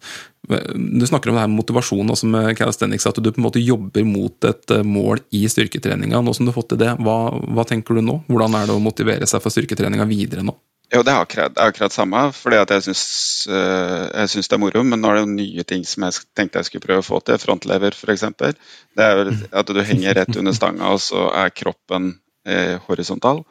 [0.51, 3.47] eh, Du snakker om det her med motivasjon også med calisthenics, at du på en
[3.47, 6.19] måte jobber mot et mål i styrketreninga.
[6.19, 7.19] Nå som du har fått til det, hva,
[7.55, 8.21] hva tenker du nå?
[8.27, 10.57] Hvordan er det å motivere seg for styrketreninga videre nå?
[10.89, 14.81] jo, det er akkurat, det er akkurat samme, fordi jeg syns, det er moro.
[14.81, 17.19] Men nå er det jo nye ting som jeg tenkte jeg skulle prøve å få
[17.25, 17.37] til.
[17.41, 18.25] Frontlever, f.eks.
[18.41, 22.15] Det er vel at du henger rett under stanga, og så er kroppen
[22.47, 23.43] eh, horisontal.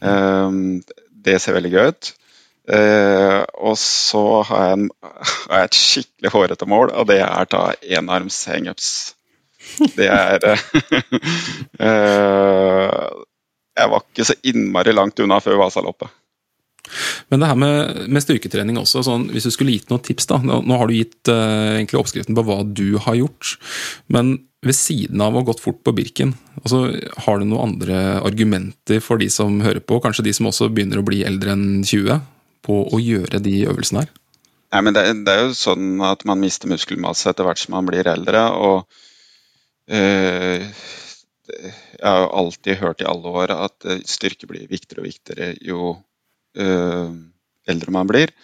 [0.00, 0.80] Um,
[1.26, 2.12] det ser veldig gøy ut.
[2.66, 4.88] Eh, og så har jeg, en,
[5.50, 8.90] har jeg et skikkelig hårete mål, og det er ta enarms hangups.
[9.96, 10.66] Det er eh,
[11.86, 13.08] eh,
[13.76, 16.10] Jeg var ikke så innmari langt unna før Vasaloppet.
[17.30, 20.38] Men det her med, med styrketrening også, sånn, hvis du skulle gitt noen tips da,
[20.38, 23.56] Nå, nå har du gitt eh, egentlig oppskriften på hva du har gjort,
[24.12, 26.86] men ved siden av å ha gått fort på Birken, altså,
[27.26, 31.02] har du noen andre argumenter for de som hører på, kanskje de som også begynner
[31.02, 32.22] å bli eldre enn 20,
[32.66, 34.14] på å gjøre de øvelsene her?
[34.74, 37.86] Nei, men det, det er jo sånn at man mister muskelmasse etter hvert som man
[37.86, 38.42] blir eldre.
[38.58, 38.88] og
[39.92, 40.66] øh,
[41.46, 45.52] Jeg har jo alltid hørt i alle år at eh, styrke blir viktigere og viktigere
[45.62, 45.94] jo
[46.58, 47.14] øh,
[47.70, 48.34] eldre man blir.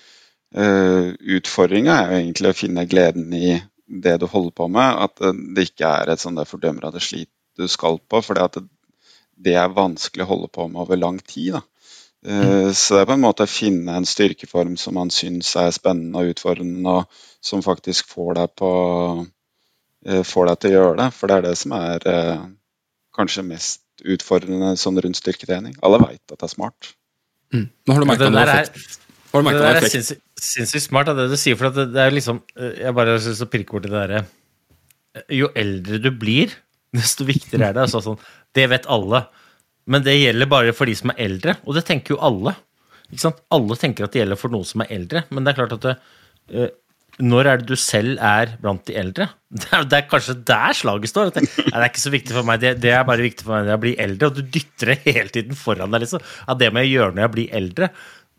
[0.52, 3.54] Uh, Utfordringa er jo egentlig å finne gleden i
[3.92, 5.02] det du holder på med.
[5.06, 8.22] At eh, det ikke er et sånn der fordømmer av det slit du skal på.
[8.24, 8.64] For det,
[9.36, 11.58] det er vanskelig å holde på med over lang tid.
[11.58, 11.62] da.
[12.22, 12.70] Mm.
[12.78, 16.20] Så det er på en måte å finne en styrkeform som man syns er spennende
[16.20, 18.72] og utfordrende, og som faktisk får deg, på,
[20.06, 21.08] eh, får deg til å gjøre det.
[21.18, 22.44] For det er det som er eh,
[23.18, 25.76] kanskje mest utfordrende sånn rundt styrketrening.
[25.82, 26.94] Alle veit at det er smart.
[27.52, 27.68] Mm.
[27.68, 29.01] Nå har du merka noe effekt.
[29.32, 31.58] Har du merket der Det er sinnssykt smart, det du sier.
[31.58, 33.96] For at det, er liksom eh, Jeg bare har lyst til å pirke borti det
[33.96, 36.52] derre eh, Jo eldre du blir,
[36.98, 37.86] desto viktigere er det.
[37.86, 38.20] Altså, sånn,
[38.56, 39.24] det vet alle.
[39.90, 42.54] Men det gjelder bare for de som er eldre, og det tenker jo alle.
[43.10, 43.40] Ikke sant?
[43.52, 45.86] Alle tenker at det gjelder for noen som er eldre, men det er klart at
[45.88, 45.96] det,
[46.52, 46.70] eh,
[47.20, 49.28] når er det du selv er blant de eldre?
[49.52, 51.28] Det er, det er kanskje der slaget står.
[51.28, 53.52] At det, det er ikke så viktig for meg, det, det er bare viktig for
[53.52, 54.30] meg når jeg blir eldre.
[54.30, 56.06] Og du dytter det hele tiden foran deg.
[56.06, 56.24] liksom.
[56.46, 57.90] Ja, det må jeg gjøre når jeg blir eldre.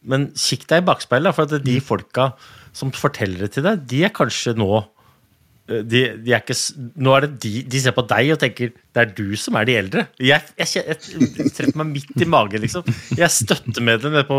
[0.10, 2.34] Men kikk deg i bakspeilet, for at de folka
[2.76, 6.58] som forteller det til deg, de er kanskje nå eh, de, de er ikke,
[7.00, 9.66] nå er det de, de ser på deg og tenker det er du som er
[9.66, 10.04] de eldre.
[10.22, 12.86] Jeg, jeg, jeg, jeg, treffer meg midt i magen, liksom.
[13.18, 14.38] Jeg støtter med det på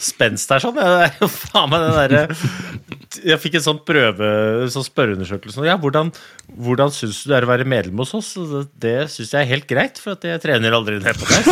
[0.00, 0.62] spenst her.
[0.64, 0.80] sånn.
[0.80, 2.32] Jeg, faen meg den der,
[3.20, 4.30] Jeg fikk en sånn prøve,
[4.72, 5.66] sånn spørreundersøkelse.
[5.68, 6.08] Ja, hvordan,
[6.56, 8.32] hvordan syns du det er å være medlem hos oss?
[8.32, 11.42] Det, det syns jeg er helt greit, for at jeg trener aldri ned på deg.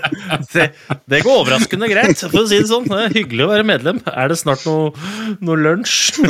[0.52, 0.72] det,
[1.10, 2.88] det går overraskende greit, for å si det sånn.
[2.90, 4.02] Det er hyggelig å være medlem.
[4.10, 4.92] Er det snart noe,
[5.44, 6.20] noe lunsj?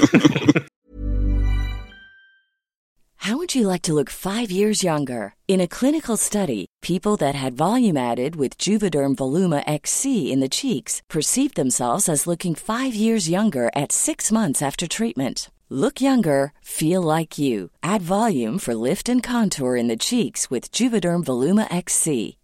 [3.25, 5.35] How would you like to look five years younger?
[5.49, 10.49] In a clinical study, people that had volume added with Juvederm Voluma XC in the
[10.51, 15.51] cheeks perceived themselves as looking five years younger at six months after treatment.
[15.71, 17.71] Look younger, feel like you.
[17.83, 22.37] Add volume for lift and contour in the cheeks with Juvederm Voluma XC.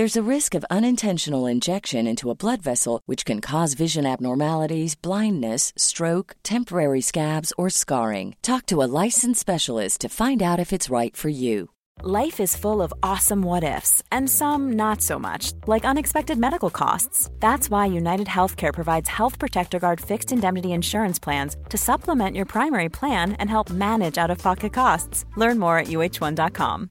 [0.00, 4.94] There's a risk of unintentional injection into a blood vessel, which can cause vision abnormalities,
[4.94, 8.34] blindness, stroke, temporary scabs, or scarring.
[8.40, 11.70] Talk to a licensed specialist to find out if it's right for you.
[12.02, 16.70] Life is full of awesome what ifs, and some not so much, like unexpected medical
[16.70, 17.28] costs.
[17.38, 22.46] That's why United Healthcare provides Health Protector Guard fixed indemnity insurance plans to supplement your
[22.46, 25.26] primary plan and help manage out of pocket costs.
[25.36, 26.90] Learn more at uh1.com.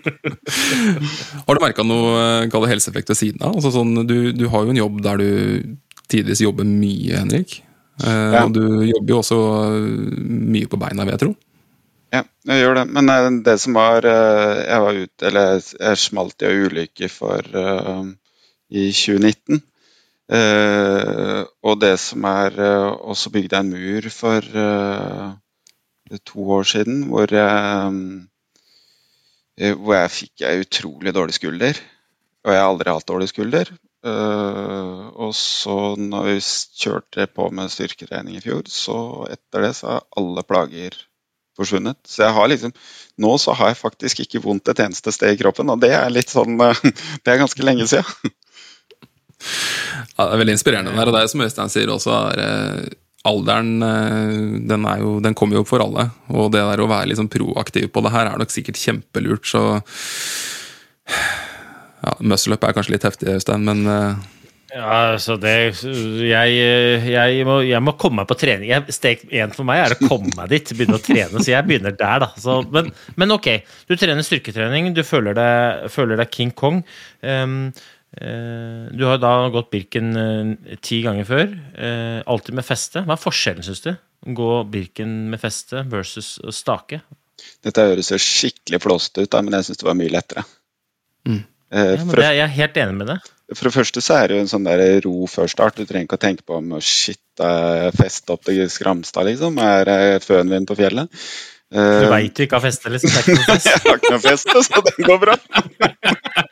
[1.46, 3.56] Har du merka noe kall det helseeffekt ved siden av?
[3.58, 5.30] Altså sånn, du, du har jo en jobb der du
[6.10, 7.60] tidvis jobber mye, Henrik.
[8.02, 8.44] Eh, Ja.
[8.44, 9.38] Og du jobber jo også
[10.18, 11.32] mye på beina, vil jeg tro.
[12.10, 12.86] Ja, jeg gjør det.
[12.96, 17.08] Men eh, det som var eh, Jeg var ute Eller jeg smalt i en ulykke
[17.12, 18.08] for uh,
[18.70, 19.60] i 2019.
[20.30, 25.30] Uh, og det som er uh, Og så bygde jeg en mur for uh,
[26.18, 27.90] to år siden hvor jeg eh,
[29.60, 31.80] Hvor jeg fikk ei utrolig dårlig skulder.
[32.46, 33.68] Og jeg har aldri hatt dårlig skulder.
[34.00, 36.38] Eh, og så når vi
[36.80, 38.96] kjørte på med styrketrening i fjor, så
[39.28, 40.96] etter det så har alle plager
[41.58, 41.98] forsvunnet.
[42.08, 42.72] Så jeg har liksom
[43.20, 46.08] Nå så har jeg faktisk ikke vondt et eneste sted i kroppen, og det er
[46.12, 46.84] litt sånn eh,
[47.24, 48.32] Det er ganske lenge siden.
[50.16, 50.96] Ja, det er veldig inspirerende.
[50.96, 54.32] og det er som Øystein sier også, er, eh, alderen eh,
[54.70, 56.08] den, jo, den kommer jo for alle.
[56.32, 59.64] Og det der å være liksom proaktiv på det her er nok sikkert kjempelurt, så
[62.00, 64.28] ja, Muscle up er kanskje litt heftig, Øystein, men eh,
[64.70, 65.52] Ja, altså det
[66.22, 66.56] jeg,
[67.10, 68.70] jeg, må, jeg må komme meg på trening.
[68.94, 71.42] Steg én for meg er å komme meg dit, begynne å trene.
[71.42, 72.30] Så jeg begynner der, da.
[72.40, 73.50] Så, men, men ok,
[73.90, 76.84] du trener styrketrening, du føler deg, føler deg King Kong.
[77.20, 77.72] Um,
[78.90, 81.52] du har da gått Birken eh, ti ganger før.
[81.78, 83.04] eh, alltid med feste.
[83.06, 83.92] Hva er forskjellen, syns du?
[84.36, 87.00] Gå Birken med feste versus stake?
[87.64, 90.42] Dette høres jo skikkelig flåsete ut, da, men jeg syns det var mye lettere.
[91.28, 91.38] Mm.
[91.72, 93.18] Eh, Ja, men det, jeg er helt enig med det.
[93.54, 95.78] for det første så er det jo en sånn der ro før start.
[95.78, 97.22] Du trenger ikke å tenke på om shit,
[97.96, 99.56] fest opp til Skramstad, liksom.
[99.62, 101.08] Er det føen min på fjellet?
[101.70, 103.12] Du Eh, veit du ikke har feste, liksom.
[103.14, 103.66] Det er ikke noe fest.
[103.70, 105.36] jeg har ikke noe feste, så det går bra.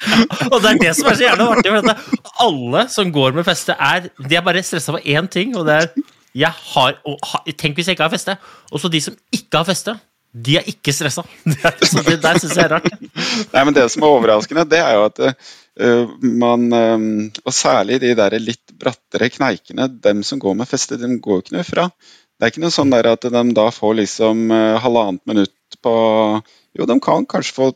[0.52, 1.72] Og det er det som er så gjerne artig.
[1.74, 5.66] For alle som går med feste, er De er bare stressa for én ting, og
[5.68, 5.90] det er
[6.38, 7.18] jeg har, og,
[7.58, 8.36] Tenk hvis jeg ikke har feste.
[8.70, 9.94] Og så de som ikke har feste,
[10.28, 11.24] de er ikke stressa.
[11.48, 13.74] Det, er, det der jeg er rart.
[13.74, 17.08] Det som er overraskende, det er jo at uh, man um,
[17.46, 21.56] Og særlig de der litt brattere kneikene, dem som går med feste, de går ikke
[21.56, 21.88] noe fra.
[22.38, 25.94] Det er ikke noe sånn der at de da får liksom uh, halvannet minutt på
[26.76, 27.72] Jo, de kan kanskje få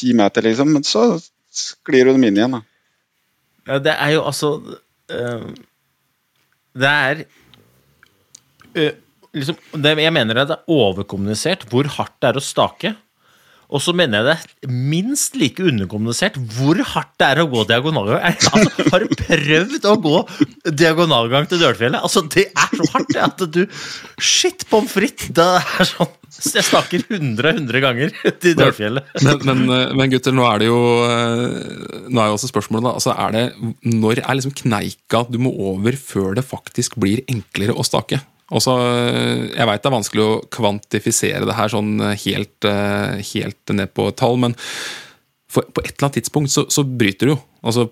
[0.00, 1.04] ti meter, liksom, men så
[1.50, 2.56] sklir jo dem inn igjen.
[2.58, 2.62] da.
[3.68, 4.48] Ja, det er jo altså
[5.12, 5.44] øh,
[6.80, 7.22] Det er
[8.74, 8.92] øh,
[9.36, 12.94] liksom, det, Jeg mener at det er overkommunisert hvor hardt det er å stake.
[13.70, 18.22] Og så mener jeg det minst like underkommunisert hvor hardt det er å gå diagonalgang.
[18.30, 20.16] Altså, har du prøvd å gå
[20.80, 22.02] diagonalgang til Dølfjellet?
[22.02, 23.60] Altså, det er så hardt det, at du
[24.20, 25.30] Shit, pommes frites!
[25.36, 29.14] Det er sånn Jeg snakker 100-100 ganger til Dølfjellet.
[29.26, 32.86] men, men, eh, men gutter, nå er det jo eh, Nå er jo også spørsmålet,
[32.86, 32.94] da.
[32.98, 33.44] Altså er det,
[33.86, 38.22] når er liksom kneika du må over før det faktisk blir enklere å stake?
[38.50, 43.74] Også, eh, jeg veit det er vanskelig å kvantifisere det her sånn helt, eh, helt
[43.76, 44.56] ned på tall, men
[45.50, 47.38] for, på et eller annet tidspunkt så, så bryter du jo.
[47.66, 47.86] Altså,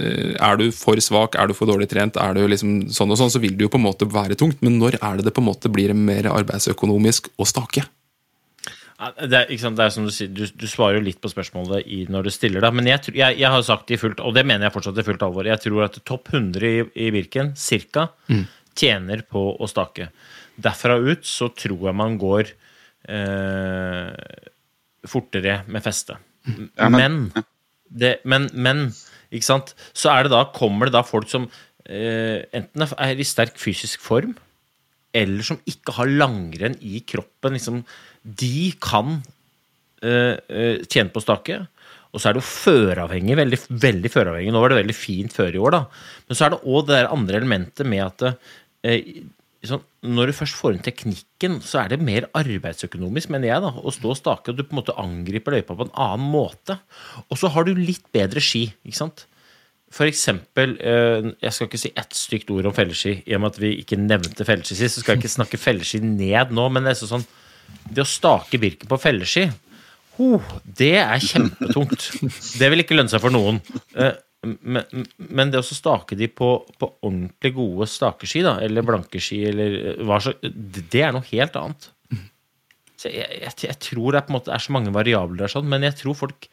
[0.00, 3.20] eh, er du for svak, er du for dårlig trent, er du liksom sånn og
[3.20, 4.62] sånn, så vil det jo på en måte være tungt.
[4.64, 7.84] Men når er det det på en måte blir mer arbeidsøkonomisk å stake?
[9.02, 11.88] Det er, sant, det er som Du sier, du, du svarer jo litt på spørsmålet
[12.12, 12.70] når du stiller det.
[12.78, 15.06] Men jeg, jeg, jeg har sagt det i fullt, og det mener jeg fortsatt i
[15.06, 15.48] fullt alvor.
[15.48, 16.74] Jeg tror at topp 100 i,
[17.06, 18.08] i Birken, cirka,
[18.78, 20.10] tjener på å stake.
[20.62, 22.50] Derfra ut så tror jeg man går
[23.08, 24.12] eh,
[25.08, 26.18] fortere med feste.
[26.78, 27.48] Ja, men, men-
[27.92, 28.86] det, men, men
[29.32, 29.74] ikke sant?
[29.96, 31.44] så er det da, kommer det da folk som
[31.84, 34.32] eh, enten er i sterk fysisk form,
[35.12, 37.52] eller som ikke har langrenn i kroppen.
[37.58, 37.82] Liksom,
[38.24, 39.18] de kan
[40.02, 41.58] eh, eh, tjene på å stake.
[42.12, 44.52] Og så er det jo føravhengig, veldig, veldig føravhengig.
[44.52, 45.84] Nå var det veldig fint før i år, da.
[46.28, 48.26] Men så er det òg det der andre elementet med at
[48.84, 49.24] eh,
[49.68, 53.72] sånn, når du først får inn teknikken, så er det mer arbeidsøkonomisk, mener jeg, da,
[53.72, 56.78] å stå og stake, og du på en måte angriper løypa på en annen måte.
[57.28, 59.24] Og så har du litt bedre ski, ikke sant.
[59.92, 63.54] For eksempel, eh, jeg skal ikke si ett stygt ord om felleski, i og med
[63.54, 66.88] at vi ikke nevnte felleski sist, så skal jeg ikke snakke felleski ned nå, men
[66.88, 67.28] det er sånn
[67.92, 69.46] Det å stake Birken på felleski,
[70.18, 72.10] ho, det er kjempetungt.
[72.60, 73.62] Det vil ikke lønne seg for noen.
[73.96, 74.82] Eh, Men,
[75.30, 80.00] men det å stake de på, på ordentlig gode stakeski, da, eller blankeski, eller eh,
[80.02, 81.86] hva så, det er noe helt annet.
[82.98, 85.86] Så jeg, jeg, jeg tror det er, måte, er så mange variabler der, sånn, men
[85.86, 86.48] jeg tror folk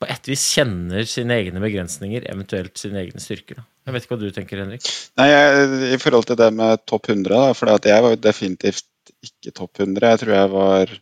[0.00, 3.60] på et vis kjenner sine egne begrensninger, eventuelt sine egne styrker.
[3.60, 3.68] Da.
[3.84, 4.88] Jeg vet ikke hva du tenker, Henrik?
[5.20, 9.12] Nei, jeg, I forhold til det med topp 100, da, for jeg var jo definitivt
[9.28, 10.08] ikke topp 100.
[10.08, 10.96] Jeg tror jeg var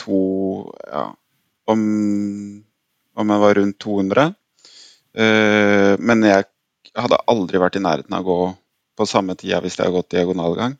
[0.00, 0.20] to
[0.88, 1.02] Ja,
[1.70, 1.82] om,
[3.16, 4.34] om jeg var rundt 200.
[5.14, 6.46] Eh, men jeg
[6.96, 8.48] hadde aldri vært i nærheten av å gå
[9.00, 10.76] på samme tida hvis jeg hadde gått diagonalgang.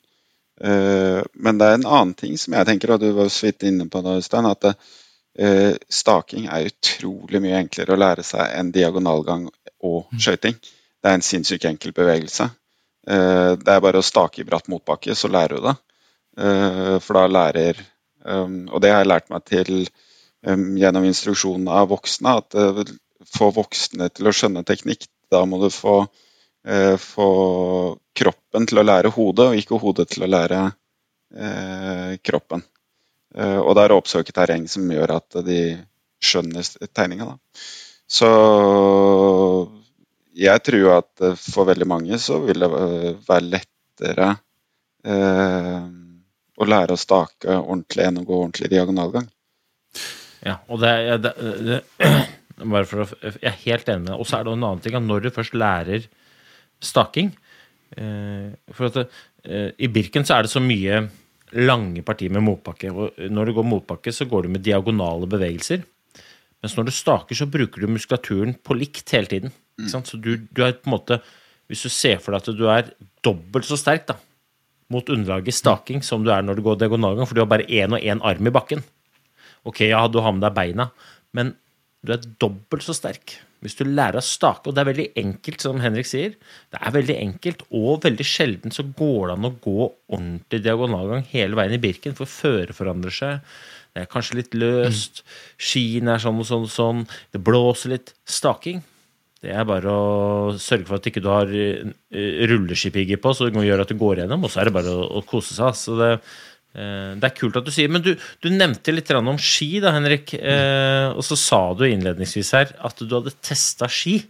[0.60, 3.66] Eh, men det er en annen ting som jeg tenker, og du var så vidt
[3.70, 8.72] inne på det, Øystein, at eh, staking er utrolig mye enklere å lære seg enn
[8.74, 9.48] diagonalgang
[9.86, 10.58] og skøyting.
[11.00, 12.50] Det er en sinnssykt enkel bevegelse.
[13.08, 15.78] Eh, det er bare å stake i bratt motbakke, så lærer du det.
[16.40, 17.80] For da lærer
[18.24, 19.70] Og det har jeg lært meg til
[20.44, 22.56] gjennom instruksjonen av voksne, at
[23.28, 26.02] få voksne til å skjønne teknikk, da må du få
[26.66, 27.28] eh, få
[28.16, 30.62] kroppen til å lære hodet, og ikke hodet til å lære
[31.36, 32.64] eh, kroppen.
[33.36, 35.60] Eh, og det er å oppsøke terreng som gjør at de
[36.20, 37.36] skjønner tegninga.
[38.10, 38.30] Så
[40.40, 42.70] jeg tror at for veldig mange så vil det
[43.28, 44.32] være lettere
[45.06, 45.86] eh,
[46.60, 49.28] å lære å stake ordentlig enn å gå ordentlig diagonalgang.
[50.44, 50.92] Ja, og det,
[51.24, 51.32] det,
[51.66, 51.80] det,
[52.60, 54.20] bare for å, Jeg er helt enig med deg.
[54.20, 56.08] Og så er det en annen ting at når du først lærer
[56.80, 57.32] staking.
[57.96, 61.02] Eh, for at eh, I Birken så er det så mye
[61.58, 62.92] lange partier med motbakke.
[62.92, 65.84] og Når du går motbakke, så går du med diagonale bevegelser.
[66.60, 69.54] Mens når du staker, så bruker du muskulaturen på likt hele tiden.
[69.88, 71.16] Så du, du, er på en måte
[71.70, 72.90] Hvis du ser for deg at du er
[73.24, 74.16] dobbelt så sterk da,
[74.90, 77.94] mot underlaget staking som du er når du går diagonalgang, for du har bare én
[77.96, 78.82] og én arm i bakken.
[79.68, 80.90] Ok, ja, du har med deg beina,
[81.36, 81.54] men
[82.02, 84.64] du er dobbelt så sterk hvis du lærer å stake.
[84.68, 86.36] Og det er veldig enkelt, som Henrik sier.
[86.72, 91.26] Det er veldig enkelt, og veldig sjelden så går det an å gå ordentlig diagonalgang
[91.32, 93.50] hele veien i Birken, for føret forandrer seg.
[93.92, 95.20] Det er kanskje litt løst.
[95.60, 97.04] Skiene er sånn og sånn og sånn.
[97.34, 98.14] Det blåser litt.
[98.24, 98.80] Staking.
[99.40, 103.64] Det er bare å sørge for at ikke du har eh, rulleskipigger på, så det
[103.64, 105.78] gjør at du går gjennom, og så er det bare å, å kose seg.
[105.80, 106.10] Så det,
[106.70, 109.90] Eh, det er kult at du sier Men du, du nevnte litt om ski, da,
[109.96, 110.36] Henrik.
[110.38, 111.16] Mm.
[111.18, 114.20] og så sa du innledningsvis her at du hadde testa ski.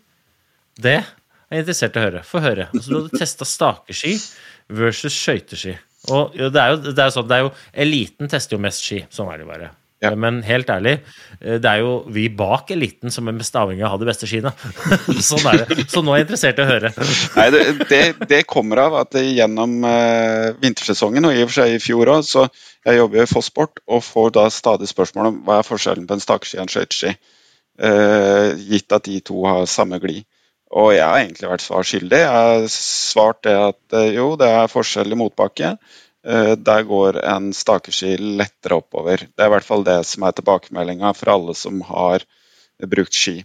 [0.81, 1.11] Det er
[1.51, 2.25] jeg interessert i å høre.
[2.25, 2.71] Få høre.
[2.73, 4.15] Altså, du hadde testa stakeski
[4.81, 5.77] versus skøyteski.
[6.15, 7.51] Og det er, jo, det er sånn, det er jo
[7.85, 9.03] Eliten tester jo mest ski.
[9.13, 9.73] Sånn er det bare.
[10.01, 10.15] Ja.
[10.17, 10.95] Men helt ærlig,
[11.41, 14.09] eh, det er jo vi bak eliten som er mest avhengig av å ha de
[14.09, 14.53] beste skiene.
[15.29, 15.85] sånn er det.
[15.93, 16.93] Så nå er jeg interessert i å høre.
[17.37, 21.77] Nei, det, det, det kommer av at gjennom uh, vintersesongen, og i og for seg
[21.77, 22.47] i fjor òg, så
[22.89, 26.17] jeg jobber jo i Fossport og får da stadig spørsmål om hva er forskjellen på
[26.17, 27.15] en stakeski og en skøyteski.
[27.81, 30.25] Uh, gitt at de to har samme glid.
[30.81, 32.23] Og jeg har egentlig vært svar skyldig.
[32.23, 35.75] Jeg har svart det at uh, jo, det er forskjell i motbakke.
[36.27, 39.23] Eh, der går en stakeski lettere oppover.
[39.25, 42.27] Det er i hvert fall det som er tilbakemeldinga for alle som har
[42.93, 43.39] brukt ski.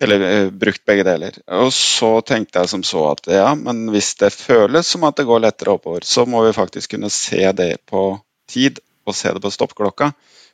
[0.00, 1.40] Eller eh, brukt begge deler.
[1.58, 5.26] Og så tenkte jeg som så at ja, men hvis det føles som at det
[5.26, 8.12] går lettere oppover, så må vi faktisk kunne se det på
[8.48, 8.78] tid,
[9.08, 10.12] og se det på stoppklokka.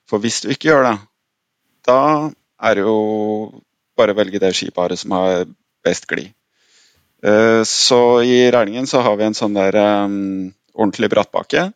[0.09, 0.97] For hvis du ikke gjør det,
[1.85, 2.01] da
[2.65, 2.97] er det jo
[3.99, 5.45] bare å velge det skiparet som har
[5.85, 6.33] best glid.
[7.25, 9.77] Eh, så i regningen så har vi en sånn der
[10.75, 11.71] ordentlig brattbakke.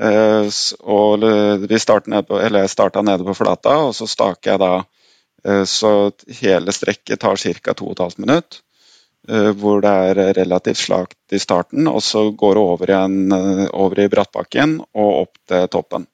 [0.00, 0.48] Eh,
[0.82, 1.24] og
[1.68, 4.72] vi starta nede på flata, og så staker jeg da
[5.46, 7.74] eh, så hele strekket tar ca.
[7.74, 8.60] 2 12 minutt.
[9.28, 13.38] Eh, hvor det er relativt slakt i starten, og så går det over, igjen,
[13.72, 16.10] over i brattbakken og opp til toppen.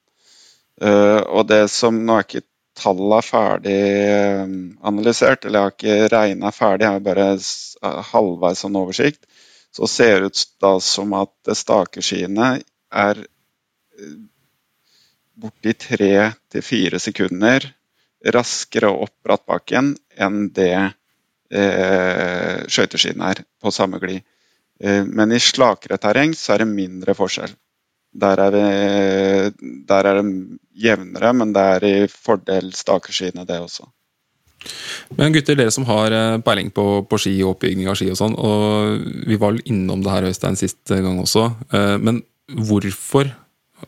[0.81, 2.47] Og det som Nå er ikke
[2.81, 3.81] tallene ferdig
[4.89, 9.26] analysert, eller jeg har ikke regna ferdig, jeg har bare halvveis en oversikt
[9.77, 12.53] så ser det ut da som at stakeskiene
[12.91, 14.16] er eh,
[15.41, 16.14] borti tre
[16.53, 17.68] til fire sekunder
[18.35, 24.27] raskere opp brattbakken enn det eh, skøyteskiene er på samme glid.
[24.81, 27.55] Eh, men i slakere terreng så er det mindre forskjell.
[28.21, 33.87] Der er, vi, der er det jevnere, men det er i fordel stakeskiene, det også.
[35.19, 38.19] Men gutter, dere som har eh, peiling på, på ski og oppbygging av ski og
[38.21, 43.33] sånn, og vi var innom det her Øystein sist gang også, eh, men hvorfor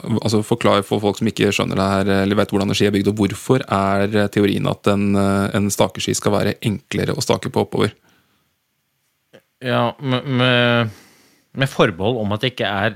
[0.00, 3.10] altså Forklar for folk som ikke skjønner det her, eller vet hvordan ski er bygd,
[3.12, 7.66] og hvorfor er teorien at en, eh, en stakeski skal være enklere å stake på
[7.66, 7.92] oppover?
[9.62, 10.94] Ja, med, med
[11.58, 12.94] med forbehold om at jeg ikke er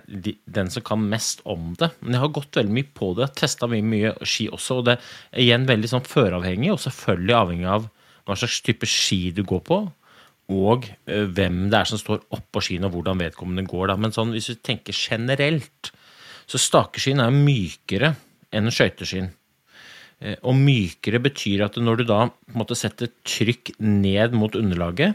[0.56, 1.90] den som kan mest om det.
[2.00, 3.28] Men jeg har gått veldig mye på det.
[3.36, 4.80] Testa mye, mye ski også.
[4.80, 7.88] Og det er igjen veldig sånn føravhengig, og selvfølgelig avhengig av
[8.26, 9.80] hva slags type ski du går på.
[10.56, 13.90] Og uh, hvem det er som står oppå skien, og hvordan vedkommende går.
[13.92, 13.98] Da.
[14.00, 15.92] Men sånn, hvis du tenker generelt,
[16.48, 18.14] så stakeskien er mykere
[18.56, 19.34] enn skøyteskien.
[20.24, 24.54] Uh, og mykere betyr at når du da på en måte setter trykk ned mot
[24.56, 25.12] underlaget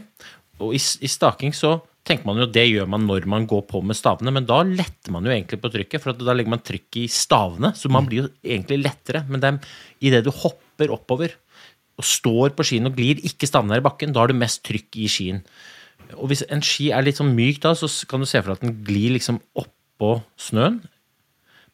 [0.62, 3.82] Og i, i staking så tenker man jo det gjør man når man går på
[3.86, 6.98] med stavene, men da letter man jo egentlig på trykket, for da legger man trykk
[7.02, 9.22] i stavene, så man blir jo egentlig lettere.
[9.28, 9.76] Men det er
[10.08, 11.36] idet du hopper oppover
[12.00, 14.64] og står på skien og glir, ikke stavene er i bakken, da har du mest
[14.66, 15.42] trykk i skien.
[16.16, 18.58] Og hvis en ski er litt sånn myk da, så kan du se for deg
[18.58, 20.80] at den glir liksom oppå snøen.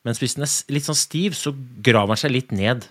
[0.06, 1.54] Mens hvis den er litt sånn stiv, så
[1.84, 2.86] graver den seg litt ned.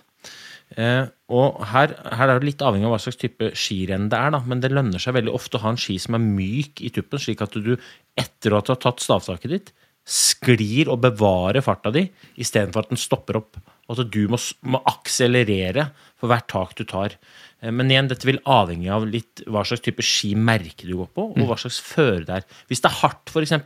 [0.76, 4.34] Eh, og her, her, er det litt avhengig av hva slags type skirenn det er,
[4.34, 6.92] da, men det lønner seg veldig ofte å ha en ski som er myk i
[6.92, 7.74] tuppen, slik at du
[8.18, 9.72] etter at du har tatt stavtaket ditt,
[10.08, 12.06] sklir og bevarer farta di
[12.40, 13.58] istedenfor at den stopper opp.
[13.88, 14.38] Og at du må,
[14.68, 15.90] må, akselerere
[16.20, 17.16] for hvert tak du tar.
[17.62, 21.30] Eh, men igjen, dette vil avhenge av litt hva slags type skimerke du går på,
[21.32, 22.48] og hva slags føre det er.
[22.68, 23.56] Hvis det er hardt, f.eks.,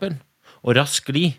[0.62, 1.32] og rask gli,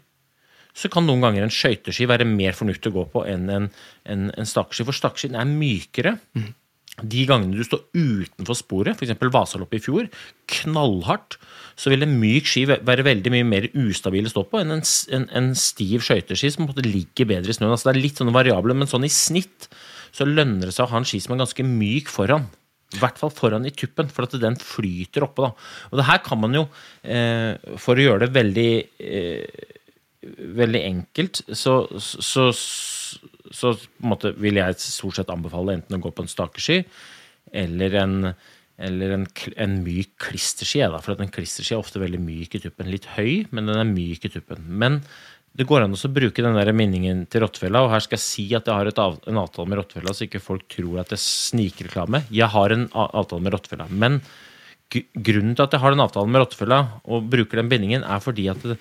[0.73, 3.69] så kan noen ganger en skøyteski være mer fornuftig å gå på enn en,
[4.09, 4.85] en, en stakeski.
[4.87, 6.17] For stakeskien er mykere.
[6.37, 6.51] Mm.
[7.01, 9.17] De gangene du står utenfor sporet, f.eks.
[9.33, 10.09] Vasaloppet i fjor,
[10.53, 11.39] knallhardt,
[11.73, 14.83] så vil en myk ski være veldig mye mer ustabil å stå på enn en,
[15.17, 17.73] en, en stiv skøyteski som ligger bedre i snøen.
[17.73, 19.69] Altså det er litt sånne variabler, men sånn i snitt
[20.13, 22.45] så lønner det seg å ha en ski som er ganske myk foran.
[22.93, 25.47] I hvert fall foran i tuppen, for at den flyter oppe.
[25.47, 25.53] da.
[25.89, 26.67] Og det her kan man jo,
[27.01, 28.71] eh, for å gjøre det veldig
[29.01, 29.79] eh,
[30.57, 36.01] veldig enkelt, så, så, så, på en måte vil jeg stort sett anbefale enten å
[36.03, 36.81] gå på en stakeski
[37.53, 38.15] eller en,
[38.81, 39.27] eller en,
[39.61, 40.81] en myk klisterski.
[40.89, 42.89] Da, for en klisterski er ofte veldig myk i tuppen.
[42.89, 44.63] Litt høy, men den er myk i tuppen.
[44.65, 45.01] Men
[45.53, 47.83] det går an å bruke den der minningen til rottefella.
[47.85, 50.41] Og her skal jeg si at jeg har av, en avtale med rottefella, så ikke
[50.41, 52.23] folk tror at er snikreklame.
[52.33, 53.85] Jeg har en avtale med rottefella.
[53.91, 54.17] Men
[55.13, 58.49] grunnen til at jeg har den avtalen med rottefella og bruker den bindingen, er fordi
[58.51, 58.77] at det,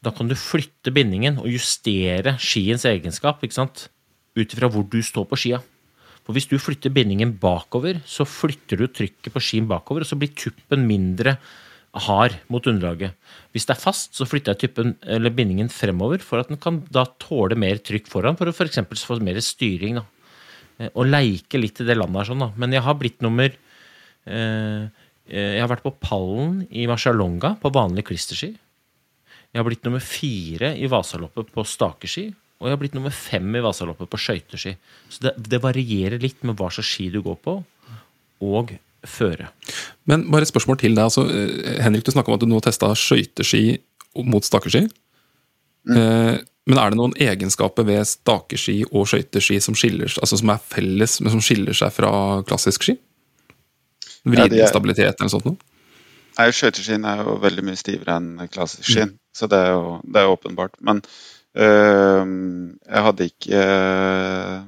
[0.00, 5.38] da kan du flytte bindingen og justere skiens egenskap ut ifra hvor du står på
[5.38, 5.60] skia.
[6.24, 10.18] For hvis du flytter bindingen bakover, så flytter du trykket på skien bakover, og så
[10.20, 11.36] blir tuppen mindre
[12.06, 13.16] hard mot underlaget.
[13.50, 14.94] Hvis det er fast, så flytter jeg typen,
[15.34, 18.78] bindingen fremover for at den kan da tåle mer trykk foran, for å f.eks.
[19.04, 19.98] få mer styring.
[19.98, 20.06] Da.
[20.78, 22.50] Eh, og leike litt i det landet her sånn, da.
[22.60, 24.82] Men jeg har blitt nummer eh,
[25.26, 28.54] eh, Jeg har vært på pallen i Marcialonga på vanlig klisterski.
[29.50, 32.28] Jeg har blitt nummer fire i Vasaloppet på stakeski.
[32.60, 34.74] Og jeg har blitt nummer fem i Vasaloppet på skøyteski.
[35.08, 37.56] Så det, det, varierer litt med hva slags ski du går på,
[38.44, 38.74] og
[39.08, 39.48] føre.
[40.10, 41.06] Men bare et spørsmål til deg.
[41.08, 43.80] Altså, eh, Henrik, du snakka om at du nå testa skøyteski
[44.28, 44.84] mot stakeski.
[45.88, 45.96] Mm.
[45.96, 46.36] Eh,
[46.68, 51.32] men er det noen egenskaper ved stakeski og skøyteski som, altså som er felles, men
[51.32, 52.12] som skiller seg fra
[52.46, 52.98] klassisk ski?
[54.28, 55.58] Vridningsstabilitet eller noe sånt noe?
[56.40, 59.19] Skøyteskien er jo veldig mye stivere enn klassisk skien, mm.
[59.34, 60.74] Så det er, jo, det er åpenbart.
[60.80, 61.02] Men
[61.56, 62.26] øh,
[62.86, 64.60] jeg hadde ikke øh,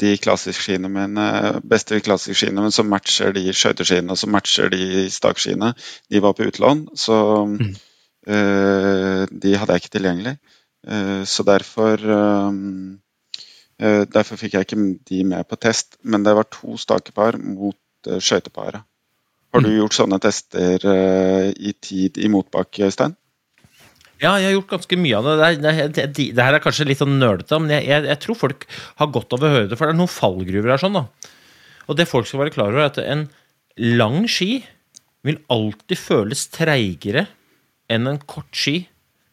[0.00, 5.74] de klassiskskiene mine, beste klassiskskiene men som matcher de skøyteskiene og som matcher de stakskiene.
[6.10, 7.74] De var på utlån, så mm.
[8.28, 10.36] øh, de hadde jeg ikke tilgjengelig.
[10.84, 11.96] Uh, så derfor
[12.46, 13.00] um,
[13.82, 17.76] uh, Derfor fikk jeg ikke de med på test, men det var to stakepar mot
[18.08, 18.82] uh, skøyteparet.
[19.54, 19.76] Har du mm.
[19.78, 20.82] gjort sånne tester
[21.54, 23.12] i tid i motbakke, Øystein?
[24.24, 25.34] Ja, jeg har gjort ganske mye av det.
[25.60, 28.40] Det, det, det, det her er kanskje litt sånn nølete, men jeg, jeg, jeg, tror
[28.40, 28.66] folk
[29.00, 29.78] har godt av å høre det.
[29.78, 31.32] For det er noen fallgruver her sånn, da.
[31.84, 33.26] Og det folk skal være klar over, er at en
[34.00, 34.62] lang ski
[35.24, 37.26] vil alltid føles treigere
[37.92, 38.78] enn en kort ski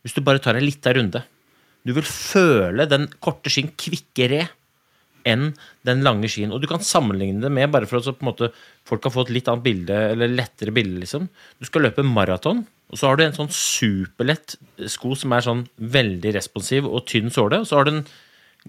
[0.01, 1.21] hvis du bare tar en liten runde.
[1.85, 4.47] Du vil føle den korte skien kvikkere
[5.27, 5.51] enn
[5.87, 6.53] den lange skien.
[6.53, 8.51] Og du kan sammenligne det med, bare for at måte,
[8.87, 11.27] folk kan få et litt annet bilde, eller lettere bilde, liksom.
[11.59, 14.57] Du skal løpe maraton, og så har du en sånn superlett
[14.91, 18.05] sko som er sånn veldig responsiv og tynn såle, og så har du en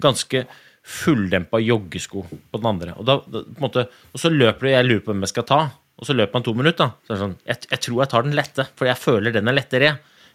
[0.03, 0.45] ganske
[0.83, 2.95] fulldempa joggesko på den andre.
[2.99, 5.61] Og, da, da, måte, og så løper du, jeg lurer på hvem jeg skal ta,
[6.03, 6.89] og så løper man to minutter.
[6.89, 7.07] da.
[7.07, 9.51] Så er det sånn, jeg, jeg tror jeg tar den lette, for jeg føler den
[9.51, 9.93] er lettere.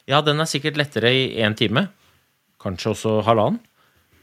[0.07, 1.87] Ja, den er sikkert lettere i én time.
[2.63, 3.59] Kanskje også halvannen.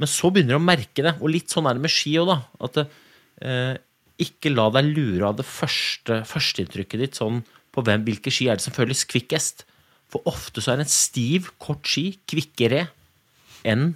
[0.01, 1.15] Men så begynner du å merke det.
[1.21, 2.39] Og litt sånn er det med ski òg, da.
[2.67, 3.75] At eh,
[4.25, 7.43] ikke la deg lure av det første førsteinntrykket ditt sånn
[7.75, 9.65] på hvem, hvilke ski er det som føles kvikkest.
[10.13, 12.87] For ofte så er en stiv, kort ski kvikkere
[13.67, 13.95] enn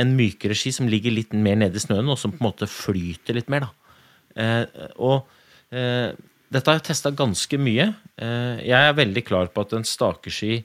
[0.00, 2.68] en mykere ski som ligger litt mer nede i snøen, og som på en måte
[2.70, 3.66] flyter litt mer.
[3.66, 3.96] da.
[4.42, 5.28] Eh, og
[5.76, 6.14] eh,
[6.52, 7.90] dette har jeg testa ganske mye.
[8.16, 10.62] Eh, jeg er veldig klar på at en stakeski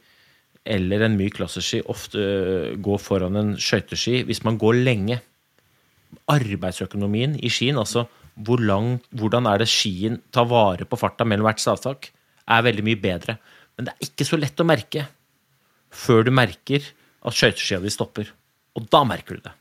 [0.68, 5.20] eller en myk klasseski ofte øh, går foran en skøyteski hvis man går lenge.
[6.32, 8.06] Arbeidsøkonomien i skien, altså
[8.46, 12.12] hvor lang, hvordan er det skien tar vare på farta mellom hvert stavtak,
[12.48, 13.38] er veldig mye bedre.
[13.76, 15.08] Men det er ikke så lett å merke
[15.94, 16.84] før du merker
[17.26, 18.30] at skøyteskia di stopper.
[18.78, 19.56] Og da merker du det.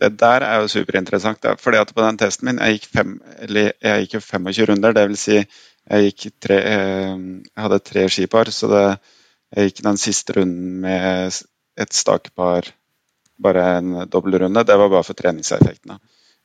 [0.00, 1.44] Det der er jo superinteressant.
[1.58, 4.92] fordi at På den testen min jeg gikk, fem, jeg gikk 25 runder.
[4.92, 5.44] Det vil si
[5.90, 7.16] Jeg, tre, eh,
[7.56, 8.82] jeg hadde tre skipar, så det,
[9.54, 11.40] jeg gikk den siste runden med
[11.80, 12.68] et stakepar,
[13.40, 14.64] bare en dobbeltrunde.
[14.66, 15.98] Det var bare for treningseffektene.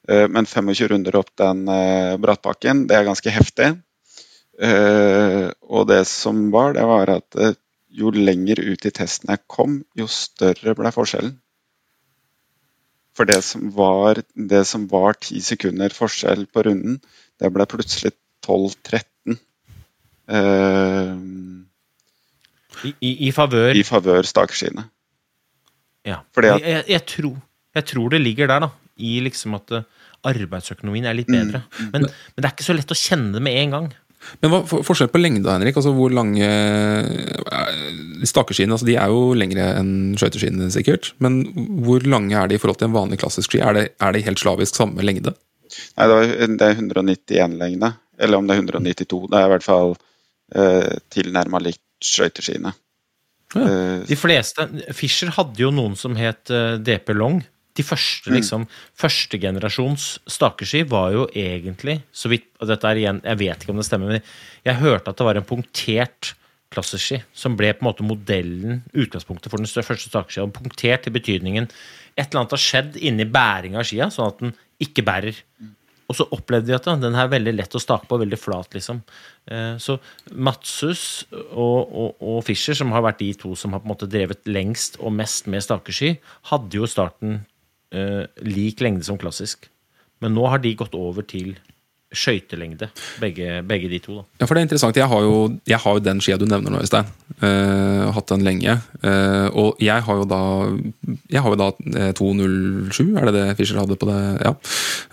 [0.10, 3.76] Eh, men 25 runder opp den eh, brattbakken, det er ganske heftig.
[4.56, 7.36] Og det som var, det var at
[7.92, 11.34] jo lenger ut i testen jeg kom, jo større ble forskjellen.
[13.16, 16.98] For det som var, det som var 10 sekunder forskjell på runden,
[17.40, 18.12] det ble plutselig
[18.46, 19.38] 12-13.
[20.36, 21.14] Eh,
[22.84, 24.88] I, i, i favør I favør stakeskiene.
[26.06, 26.20] Ja.
[26.36, 27.36] Fordi at- jeg, jeg, jeg, tror,
[27.76, 28.72] jeg tror det ligger der, da.
[28.98, 29.84] I liksom at eh,
[30.26, 31.36] arbeidsøkonomien er litt Mm.
[31.40, 31.64] bedre.
[31.92, 33.88] Men, men det er ikke så lett å kjenne det med en gang.
[34.42, 35.76] Men hva for, forskjell på lengde, Henrik?
[35.78, 41.12] Altså hvor lange eh, Stakeskiene altså de er jo lengre enn skøyteskiene, sikkert.
[41.22, 41.44] Men
[41.86, 43.62] hvor lange er de i forhold til en vanlig klassisk ski?
[43.62, 45.36] Er det, er det helt slavisk samme lengde?
[46.00, 47.92] Nei, det, det er 191 lengde.
[48.18, 49.22] Eller om det er 192.
[49.30, 49.94] Det er i hvert fall
[50.56, 52.74] eh, tilnærma likt skøyteskiene.
[53.56, 53.62] Ja.
[53.62, 57.44] Eh, De fleste Fischer hadde jo noen som het eh, DP Long.
[57.76, 58.36] De første, Mm.
[58.38, 63.60] liksom, første generasjons stakeski var jo egentlig så vidt, og dette er igjen, Jeg vet
[63.64, 64.22] ikke om det stemmer, men
[64.66, 66.34] jeg hørte at det var en punktert
[66.72, 70.44] klassisk-ski som ble på en måte modellen, utgangspunktet for den første stakeskia.
[70.44, 71.70] Og Punktert i betydningen
[72.18, 75.36] et eller annet har skjedd inni bæringa av skia, sånn at den ikke bærer.
[76.06, 79.02] Og så opplevde de at den er veldig lett å stake på, veldig flat, liksom.
[79.50, 79.98] Eh, Så
[80.34, 84.10] Matsus og, og, og Fischer, som har vært de to som har på en måte
[84.10, 86.16] drevet lengst og mest med stakesky,
[86.52, 87.40] hadde jo starten
[87.92, 89.70] eh, lik lengde som klassisk.
[90.22, 91.56] Men nå har de gått over til
[92.14, 92.90] skøytelengde,
[93.20, 94.20] begge, begge de to.
[94.20, 94.24] da.
[94.40, 94.98] Ja, for det er interessant.
[95.00, 95.38] Jeg har jo,
[95.68, 97.10] jeg har jo den skia du nevner nå, Øystein.
[97.42, 98.78] Uh, hatt den lenge.
[99.02, 100.42] Uh, og jeg har jo da
[101.32, 104.20] Jeg har jo da eh, 207, er det det Fischer hadde på det?
[104.46, 104.54] Ja.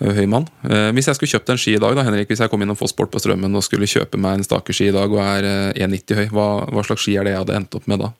[0.01, 0.47] eh, høy mann.
[0.63, 2.79] Uh, hvis jeg skulle kjøpt en ski i dag, da, Henrik, hvis jeg kom innom
[2.79, 6.21] Fossport på Strømmen og skulle kjøpe meg en stakerski i dag og er eh, 1,90
[6.21, 8.13] høy, hva, hva slags ski er det jeg hadde endt opp med da?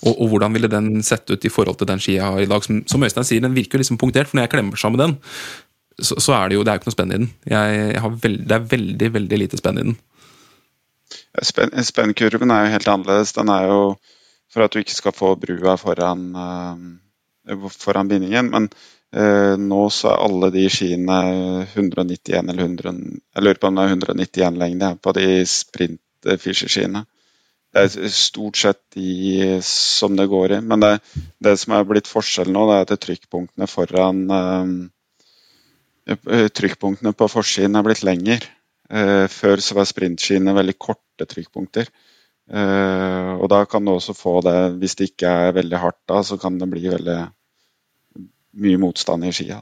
[0.00, 2.48] Og, og hvordan ville den sett ut i forhold til den skia jeg har i
[2.48, 2.64] dag?
[2.64, 5.18] Som, som Øystein sier, den virker jo liksom punktert, for når jeg klemmer sammen den,
[6.06, 7.28] så, så er det jo det er jo ikke noe spenn i den.
[7.48, 9.98] Jeg, jeg veld, det er veldig, veldig lite spenn i den.
[11.46, 13.34] Spen, spennkurven er jo helt annerledes.
[13.36, 13.82] Den er jo
[14.50, 18.50] for at du ikke skal få brua foran, eh, foran bindingen.
[18.50, 18.68] Men
[19.16, 21.20] uh, nå så er alle de skiene
[21.74, 23.00] 191 eller 100
[23.34, 27.06] Jeg lurer på om det er 191 lengde på de sprint Fischer-skiene.
[27.70, 30.60] Det er stort sett de som det går i.
[30.60, 30.96] Men det,
[31.38, 34.72] det som er blitt forskjellen nå, det er at trykkpunktene foran eh,
[36.06, 38.40] Trykkpunktene på forsiden er blitt lengre.
[38.90, 41.90] Eh, før så var sprintskiene veldig korte trykkpunkter.
[42.50, 46.22] Eh, og da kan du også få det, hvis det ikke er veldig hardt da,
[46.26, 47.18] så kan det bli veldig
[48.64, 49.60] mye motstand i skia.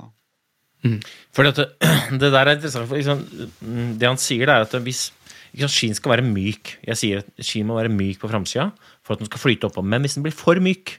[0.86, 1.00] Mm.
[1.34, 1.68] Fordi at det,
[2.22, 2.94] det der er interessant.
[2.94, 3.20] Liksom,
[3.60, 5.10] mm, det han sier, er at hvis
[5.52, 8.70] liksom, skien skal være myk Jeg sier at skien må være myk på framsida
[9.02, 9.84] for at den skal flyte oppå.
[9.84, 10.96] Men hvis den blir for myk,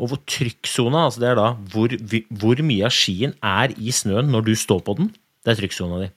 [0.00, 1.92] og hvor trykksona, altså det er da hvor,
[2.40, 5.10] hvor mye av skien er i snøen når du står på den,
[5.44, 6.08] det er trykksona di.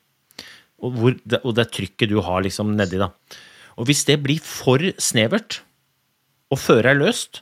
[0.83, 3.11] Og, hvor, og det trykket du har liksom nedi, da.
[3.79, 5.61] Og hvis det blir for snevert,
[6.53, 7.41] og føret er løst,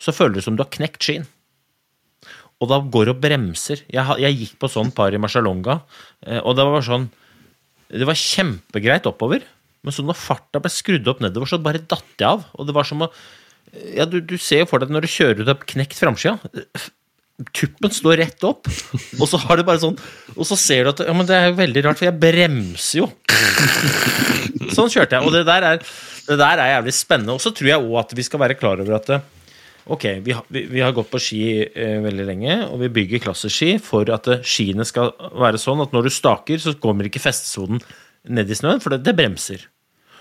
[0.00, 1.26] så føles det som du har knekt skien.
[2.60, 3.84] Og da går det og bremser.
[3.88, 5.80] Jeg, jeg gikk på sånn par i Marcialonga,
[6.26, 7.08] eh, og det var sånn
[7.90, 9.42] Det var kjempegreit oppover,
[9.82, 12.44] men så når farta ble skrudd opp nedover, så bare datt jeg av.
[12.54, 13.08] Og det var som å
[13.96, 16.38] Ja, du, du ser jo for deg når du kjører ut av knekt framsida.
[17.56, 18.68] Tuppen står rett opp,
[19.16, 19.94] og så har det bare sånn
[20.34, 23.00] Og så ser du at Ja, men det er jo veldig rart, for jeg bremser
[23.00, 23.06] jo.
[24.76, 25.24] Sånn kjørte jeg.
[25.24, 25.80] Og det der er,
[26.26, 27.38] det der er jævlig spennende.
[27.38, 29.14] Og så tror jeg òg at vi skal være klar over at
[29.90, 33.72] Ok, vi vi, vi har gått på ski eh, veldig lenge, og vi bygger klasseski
[33.82, 35.10] for at eh, skiene skal
[35.40, 37.80] være sånn at når du staker, så kommer ikke festesonen
[38.28, 39.64] ned i snøen, for det, det bremser.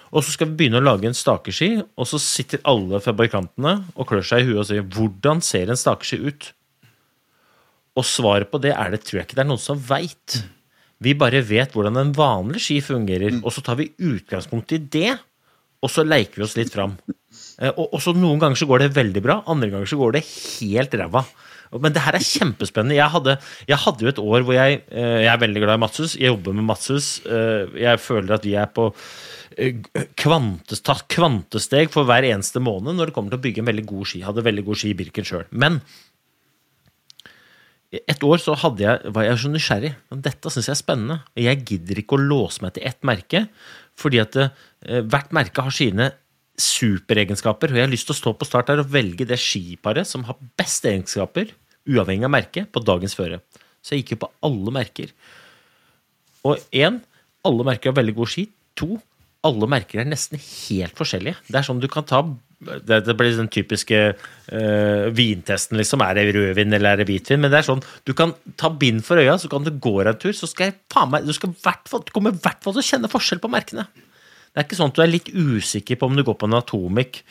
[0.10, 4.08] Og så skal vi begynne å lage en stakeski, og så sitter alle fabrikantene og
[4.10, 6.52] klør seg i huet og sier 'Hvordan ser en stakeski ut?'
[7.98, 10.44] Og svaret på det er det tror jeg ikke det er noen som veit.
[11.02, 15.20] Vi bare vet hvordan en vanlig ski fungerer, og så tar vi utgangspunkt i det,
[15.84, 16.98] og så leker vi oss litt fram.
[17.62, 20.14] Eh, Og, og så Noen ganger så går det veldig bra, andre ganger så går
[20.14, 21.26] det helt ræva.
[21.80, 22.96] Men det her er kjempespennende.
[22.98, 23.38] Jeg hadde,
[23.70, 26.16] jeg hadde jo et år hvor jeg eh, Jeg er veldig glad i Matshus.
[26.18, 27.22] Jeg jobber med Matshus.
[27.26, 28.88] Eh, Jeg føler at vi er på
[29.60, 33.72] eh, kvantes, tatt kvantesteg for hver eneste måned når det kommer til å bygge en
[33.72, 34.22] veldig god ski.
[34.22, 35.46] Jeg hadde veldig god ski i Birken sjøl.
[35.52, 35.82] Men
[37.90, 39.94] et år så hadde jeg, var jeg så nysgjerrig.
[40.12, 41.22] Men Dette syns jeg er spennende.
[41.40, 43.46] Jeg gidder ikke å låse meg til ett merke,
[43.98, 46.12] fordi at eh, hvert merke har sine
[46.60, 47.72] superegenskaper.
[47.72, 50.28] Og jeg har lyst til å stå på start der og velge det skiparet som
[50.28, 51.56] har best egenskaper,
[51.90, 53.42] uavhengig av merke, på dagens føre.
[53.82, 55.14] Så jeg gikk jo på alle merker.
[56.46, 57.00] Og én,
[57.48, 58.46] alle merker har veldig god ski.
[58.80, 59.00] To,
[59.48, 61.40] alle merker er nesten helt forskjellige.
[61.48, 62.24] Det er sånn du kan ta
[62.60, 66.02] det, det blir den typiske øh, vintesten, liksom.
[66.04, 67.40] Er det rødvin eller er det hvitvin?
[67.40, 70.20] Men det er sånn, du kan ta bind for øya, så kan du gå en
[70.20, 72.76] tur, så skal jeg faen meg Du skal hvert fall, du kommer i hvert fall
[72.76, 73.88] til å kjenne forskjell på merkene.
[74.50, 76.58] Det er ikke sånn at du er litt usikker på om du går på en
[76.58, 77.22] Atomic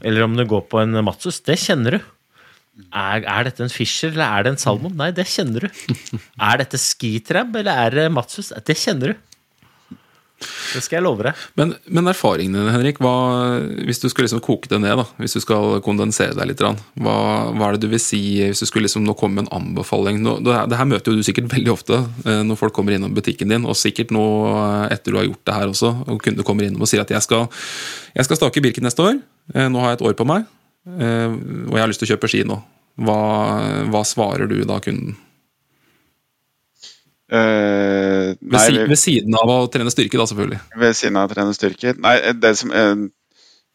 [0.00, 1.42] eller om du går på en Matsus.
[1.44, 2.00] Det kjenner du.
[2.94, 4.94] Er, er, dette en Fischer eller er det en Salmon?
[4.96, 5.80] Nei, det kjenner du.
[6.48, 8.52] Er dette Skitrab eller er det Matsus?
[8.54, 9.24] Det kjenner du.
[10.38, 11.38] Det skal jeg love deg.
[11.58, 13.12] Men, men erfaringene dine, Henrik, hva,
[13.88, 17.16] hvis du skal liksom koke det ned, da, hvis du skal kondensere deg litt, hva,
[17.50, 20.20] hva, er det du vil si hvis du skulle liksom nå komme med en anbefaling?
[20.22, 23.16] Nå, det, det, her møter jo du sikkert veldig ofte eh, når folk kommer innom
[23.16, 26.46] butikken din, og sikkert nå eh, etter du har gjort det her også, og kunder
[26.46, 27.48] kommer innom og sier at jeg skal,
[28.14, 29.18] jeg skal stake Birken neste år,
[29.54, 30.46] eh, nå har jeg et år på meg,
[30.88, 32.54] og jeg har lyst til å kjøpe ski nå.
[33.04, 33.16] Hva,
[33.92, 35.18] hva svarer du da kunden?
[37.28, 40.58] Uh, ved, nei, ved, siden av å trene styrke, da, selvfølgelig.
[40.80, 41.92] Ved siden av å trene styrke.
[42.00, 43.02] Nei, det som uh,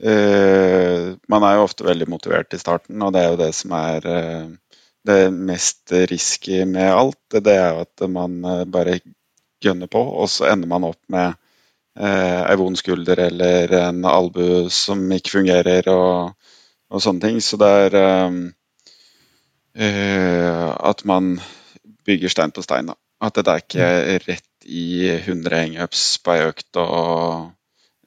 [0.09, 3.75] uh, Man er jo ofte veldig motivert i starten, og det er jo det som
[3.77, 4.07] er
[5.03, 7.21] det mest risky med alt.
[7.29, 8.39] Det er jo at man
[8.71, 8.97] bare
[9.63, 11.37] gønner på, og så ender man opp med
[11.93, 16.33] ei vond skulder eller en albue som ikke fungerer, og,
[16.89, 17.37] og sånne ting.
[17.43, 17.99] Så det er
[20.93, 21.35] at man
[22.07, 22.97] bygger stein på stein, da.
[23.23, 23.89] At det er ikke
[24.27, 26.87] rett i 100 hangups på ei økt å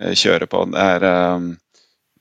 [0.01, 0.65] eh, kjøre på.
[0.73, 1.07] Det er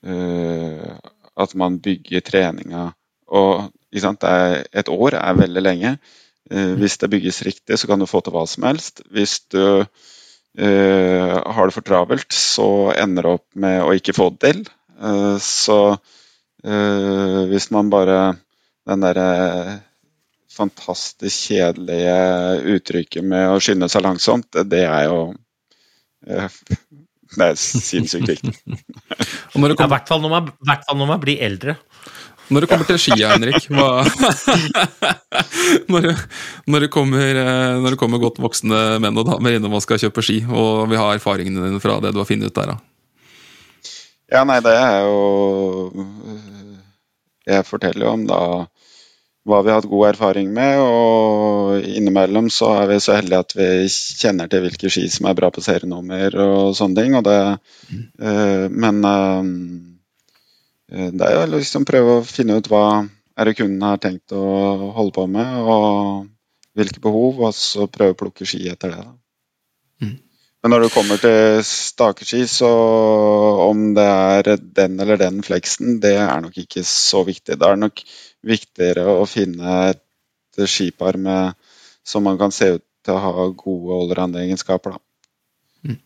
[0.05, 0.91] uh,
[1.35, 2.91] at man bygger treninga
[3.35, 5.95] og er, Et år er veldig lenge.
[6.51, 9.01] Uh, hvis det bygges riktig, så kan du få til hva som helst.
[9.11, 9.85] Hvis du uh,
[10.59, 14.65] har det for travelt, så ender du opp med å ikke få det til.
[15.43, 15.99] så
[16.65, 18.37] hvis man bare
[18.87, 19.81] Den derre
[20.55, 22.17] fantastisk kjedelige
[22.75, 25.19] uttrykket med å skynde seg langsomt, det er jo
[26.27, 26.49] eh,
[27.35, 28.51] Det er sinnssykt viktig.
[28.55, 31.73] I ja, hvert fall når, man blir eldre.
[32.53, 34.05] Når det kommer til skia, Henrik hva...
[35.91, 36.11] når,
[36.69, 39.99] når, det kommer, eh, når, det kommer, godt voksne menn og damer innom og skal
[40.05, 43.91] kjøpe ski, og vi har erfaringene dine fra det du har funnet ut der, da?
[44.31, 46.05] Ja, nei, det er jo
[47.45, 48.39] Jeg forteller jo om da
[49.45, 50.79] hva vi har hatt god erfaring med.
[50.81, 55.37] Og innimellom så er vi så heldige at vi kjenner til hvilke ski som er
[55.37, 57.17] bra på serienummer og sånne ting.
[57.19, 57.39] Og det,
[58.21, 59.43] uh, men uh,
[60.89, 62.85] det er jo liksom prøve å finne ut hva
[63.35, 64.45] er det kunden har tenkt å
[64.95, 66.29] holde på med, og
[66.75, 69.01] hvilke behov, og så prøve å plukke ski etter det.
[69.03, 70.05] da.
[70.05, 70.15] Mm.
[70.63, 72.69] Men når det kommer til stakeski, så
[73.67, 77.59] om det er den eller den fleksen, det er nok ikke så viktig.
[77.61, 78.01] Det er nok
[78.45, 81.55] viktigere å finne et skipar med,
[82.05, 84.97] som man kan se ut til å ha gode allround-egenskaper.
[85.85, 85.97] Mm.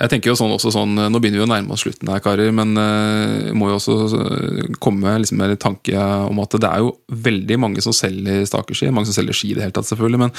[0.00, 2.52] Jeg tenker jo sånn, også sånn, Nå begynner vi å nærme oss slutten her, karer,
[2.56, 6.84] men uh, må jo også eh, komme liksom med en tanke om at det er
[6.86, 6.94] jo
[7.28, 8.88] veldig mange som selger stakerski.
[8.94, 10.22] Mange som selger ski i det hele tatt, selvfølgelig.
[10.24, 10.32] Men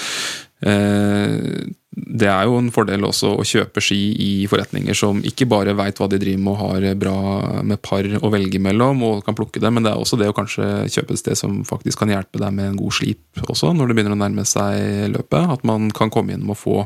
[0.66, 5.76] uh, det er jo en fordel også å kjøpe ski i forretninger som ikke bare
[5.78, 7.16] veit hva de driver med og har bra
[7.68, 10.36] med par å velge mellom og kan plukke det, men det er også det å
[10.38, 13.92] kanskje kjøpe et sted som faktisk kan hjelpe deg med en god slip også, når
[13.92, 15.58] det begynner å nærme seg løpet.
[15.60, 16.80] At man kan komme inn og få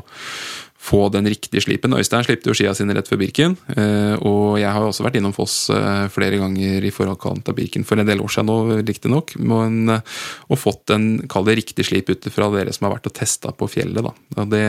[0.78, 1.94] få den riktige slipen.
[1.96, 3.56] Øystein slipte jo skia sine rett før Birken.
[3.74, 7.86] Eh, og jeg har også vært innom Foss eh, flere ganger i forkant av Birken
[7.86, 9.34] for en del år siden nå, riktignok.
[9.38, 10.20] Eh,
[10.50, 13.54] og fått en kall det riktig slip ut fra dere som har vært og testa
[13.56, 14.04] på fjellet.
[14.04, 14.44] da.
[14.44, 14.62] Det,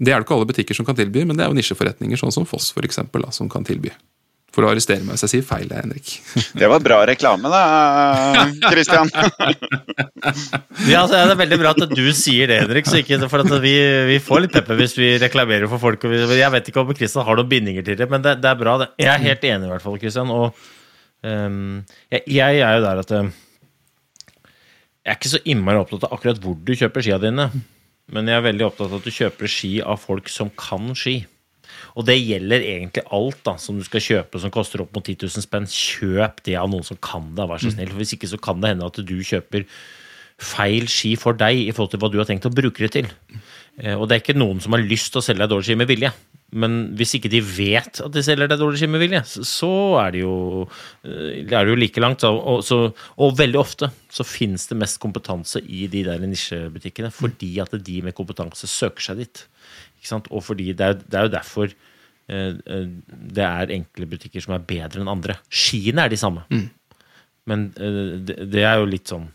[0.00, 2.34] det, er det ikke alle butikker som kan tilby, men det er jo nisjeforretninger sånn
[2.34, 3.92] som Foss eksempel, som kan tilby
[4.54, 6.12] for å arrestere meg hvis jeg sier feil, Henrik.
[6.60, 7.62] Det var bra reklame, da,
[8.72, 9.10] Christian.
[10.90, 12.88] ja, altså, det er veldig bra at du sier det, Henrik.
[12.88, 13.74] Så ikke, for vi,
[14.10, 16.06] vi, får litt pepper hvis vi reklamerer for folk.
[16.06, 18.78] Jeg vet ikke om Christian har noen bindinger til det, men det, det er bra.
[18.82, 18.90] Det.
[19.02, 20.32] Jeg er helt enig, i hvert fall, Christian.
[20.34, 20.46] Og
[21.26, 21.82] um,
[22.14, 23.30] jeg, jeg, er jo der at um,
[25.02, 27.50] Jeg er ikke så innmari opptatt av akkurat hvor du kjøper skia dine.
[28.14, 31.22] Men jeg er veldig opptatt av at du kjøper ski av folk som kan ski.
[31.94, 35.26] Og det gjelder egentlig alt da, som du skal kjøpe som koster opp mot 10
[35.26, 35.68] 000 spenn.
[35.70, 37.76] Kjøp det av noen som kan det, vær så mm.
[37.76, 37.92] snill.
[37.92, 39.68] For hvis ikke så kan det hende at du kjøper
[40.44, 43.10] feil ski for deg i forhold til hva du har tenkt å bruke det til.
[43.80, 45.78] Eh, og det er ikke noen som har lyst til å selge deg dårlig ski
[45.78, 46.10] med vilje.
[46.54, 49.70] Men hvis ikke de vet at de selger deg dårlig ski med vilje, så
[50.04, 50.34] er det jo,
[51.06, 52.26] eh, er det jo like langt.
[52.28, 52.80] Og, så,
[53.16, 58.00] og, veldig ofte så finnes det mest kompetanse i de der nisjebutikkene fordi at de
[58.06, 59.46] med kompetanse søker seg dit.
[60.12, 62.88] Og fordi det er, det er jo derfor eh, eh,
[63.38, 65.38] det er enkle butikker som er bedre enn andre.
[65.48, 66.44] Skiene er de samme.
[66.50, 66.68] Mm.
[67.50, 69.28] Men eh, det, det, er jo litt sånn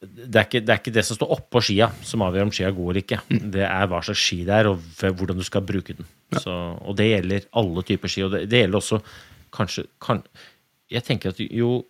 [0.00, 2.70] det er, ikke, det er ikke det som står oppå skia som avgjør om skia
[2.70, 3.18] er god eller ikke.
[3.56, 6.08] Det er hva slags ski det er, og hvordan du skal bruke den.
[6.40, 8.24] Så, og det gjelder alle typer ski.
[8.24, 9.00] Og det, det gjelder også
[9.52, 10.22] kanskje kan,
[10.90, 11.84] Jeg tenker at jo,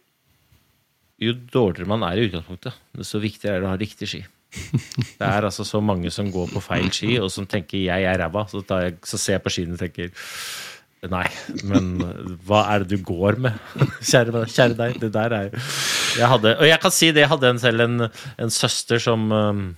[1.23, 4.25] jo dårligere man er i utgangspunktet, desto viktigere er det å ha riktig ski.
[5.21, 8.19] Det er altså så mange som går på feil ski, og som tenker 'jeg er
[8.19, 8.49] ræva'.
[8.51, 10.11] Så, jeg- så ser jeg på skiene og tenker
[11.09, 11.25] Nei,
[11.65, 11.97] men
[12.45, 13.53] hva er det du går med?
[14.05, 15.59] Kjære, kjære deg, det der er jo
[16.19, 18.01] jeg hadde, Og jeg kan si det, jeg hadde en, selv en,
[18.39, 19.77] en søster som um,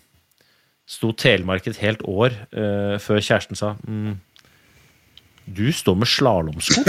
[0.88, 4.18] sto Telemark et helt år uh, før kjæresten sa mm,
[5.46, 6.82] Du står med slalåmsko.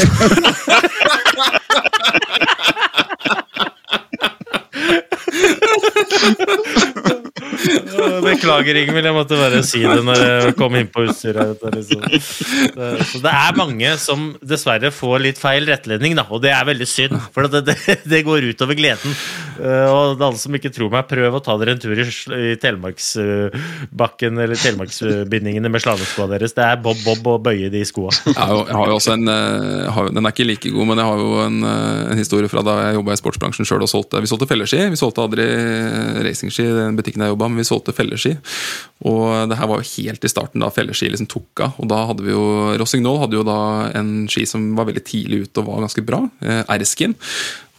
[8.23, 9.07] Beklager, Ingvild.
[9.09, 11.63] Jeg måtte bare si det når jeg kom inn på utstyret.
[11.75, 12.03] Liksom.
[13.11, 16.89] Så det er mange som dessverre får litt feil rettledning, da, og det er veldig
[16.89, 17.17] synd.
[17.35, 17.77] For det, det,
[18.09, 19.17] det går utover gleden.
[19.59, 22.55] Eh, Og alle som ikke tror meg, prøv å ta dere en tur i, i
[22.61, 26.55] Telemarksbakken eller Telemarksbindingene med slalåmskoa deres.
[26.57, 28.11] Det er bob-bob og bøye de skoa.
[28.25, 30.89] Jeg har, jo, jeg har jo også en eh, har, Den er ikke like god,
[30.89, 33.85] men jeg har jo en, eh, en historie fra da jeg jobba i sportsbransjen sjøl
[33.85, 34.81] og solgte Vi solgte felleski.
[34.93, 35.47] Vi solgte aldri
[36.25, 38.35] racingski i den butikken jeg jobba, men vi solgte felleski.
[39.09, 41.77] Og det her var jo helt i starten da felleski liksom tok av.
[41.83, 42.43] Og da hadde vi jo
[42.79, 43.59] Rossignol hadde jo da
[43.99, 46.21] en ski som var veldig tidlig ute og var ganske bra.
[46.71, 47.15] R-skin.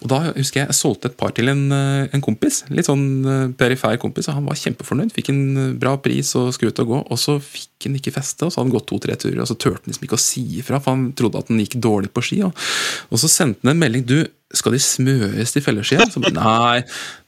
[0.03, 2.63] Og da husker jeg jeg solgte et par til en, eh, en kompis.
[2.75, 4.29] Litt sånn eh, perifer kompis.
[4.29, 5.15] Og han var kjempefornøyd.
[5.15, 7.01] Fikk en eh, bra pris og skulle ut og gå.
[7.15, 9.41] Og så fikk han ikke feste, og så hadde han gått to-tre turer.
[9.45, 11.79] Og så turte han liksom ikke å si ifra, for han trodde at han gikk
[11.85, 12.43] dårlig på ski.
[12.45, 12.67] Og,
[13.09, 14.05] og så sendte han en melding.
[14.09, 14.19] Du,
[14.55, 16.05] skal de smøres til fellesskia?
[16.13, 16.83] Så, Nei,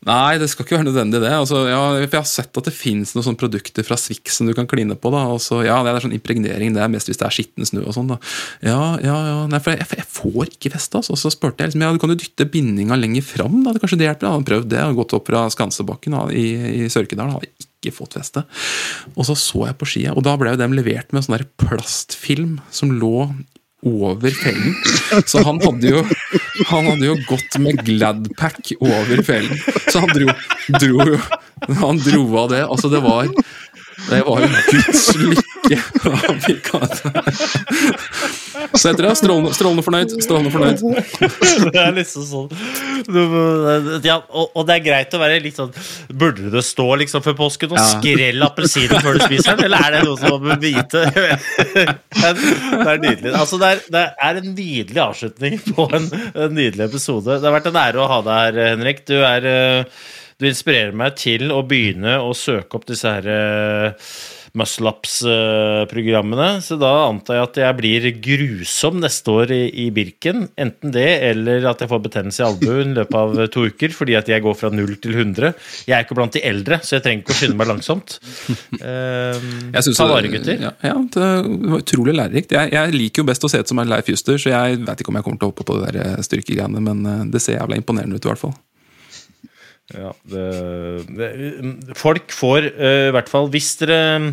[0.07, 1.31] nei, det skal ikke være nødvendig det.
[1.33, 4.69] Altså, ja, Jeg har sett at det fins noen produkter fra Swix som du kan
[4.71, 5.11] kline på.
[5.15, 7.83] da, så, ja, Det er sånn impregnering, det er mest hvis det er skitten snø
[7.87, 8.13] og sånn.
[8.13, 8.19] da.
[8.63, 11.01] Ja, ja, ja, nei, for jeg, jeg får ikke feste.
[11.01, 11.17] Altså.
[11.19, 13.59] Så spurte jeg liksom, ja, du kan jo dytte bindinga lenger fram.
[13.65, 14.29] da, det Kanskje det hjelper?
[14.29, 16.47] Jeg hadde prøvd det, og gått opp fra Skansebakken da, i,
[16.85, 17.35] i Sørkedalen.
[17.41, 18.45] hadde ikke fått feste.
[19.17, 21.39] Og så så jeg på skia, og da ble jo dem levert med en sånn
[21.41, 23.29] der plastfilm som lå
[23.87, 24.75] over fellen.
[25.27, 26.03] Så han hadde jo
[26.71, 29.61] Han hadde jo gått med Gladpack over fellen.
[29.93, 30.35] Så han dro,
[30.81, 31.21] dro jo
[31.83, 32.65] Han dro av det.
[32.67, 33.31] Altså, det var
[34.11, 35.79] det var jo Guds lykke.
[36.07, 36.97] Ha det.
[38.77, 40.13] Så etter det, strålende, strålende fornøyd.
[40.23, 40.79] Strålende fornøyd.
[41.73, 42.49] Det er liksom sånn
[44.07, 45.71] ja, og, og det er greit å være litt sånn
[46.19, 47.85] Burde det stå liksom før påsken og Ja.
[47.93, 51.03] skrelle appelsinen før du spiser den, eller er det noe som man bør vite?
[52.17, 53.33] Det er nydelig.
[53.37, 57.37] Altså, det, er, det er en nydelig avslutning på en, en nydelig episode.
[57.39, 59.03] Det har vært en ære å ha deg her, Henrik.
[59.09, 60.07] Du er eh,
[60.37, 64.11] Du inspirerer meg til å begynne å søke opp disse her eh,
[64.57, 66.49] muscle-ups-programmene.
[66.61, 70.45] Så da antar jeg at jeg blir grusom neste år i, i Birken.
[70.61, 74.19] Enten det, eller at jeg får betennelse i albuen i løpet av to uker fordi
[74.21, 75.57] at jeg går fra 0 til 100.
[75.89, 78.09] Jeg er ikke blant de eldre, så jeg trenger ikke å skynde meg langsomt.
[78.77, 80.61] Um, Jeg synes ta vare, gutter.
[80.69, 82.53] Ja, ja, det var utrolig lærerikt.
[82.53, 85.01] Jeg, jeg liker jo best å se ut som en Leif Juster, så jeg vet
[85.01, 87.57] ikke om jeg kommer til å hoppe på det der styrkegreiene, men eh, det ser
[87.57, 88.57] jævla imponerende ut i hvert fall.
[89.95, 90.43] Ja, det,
[91.15, 91.27] det,
[91.95, 94.33] folk får uh, i hvert fall hvis dere,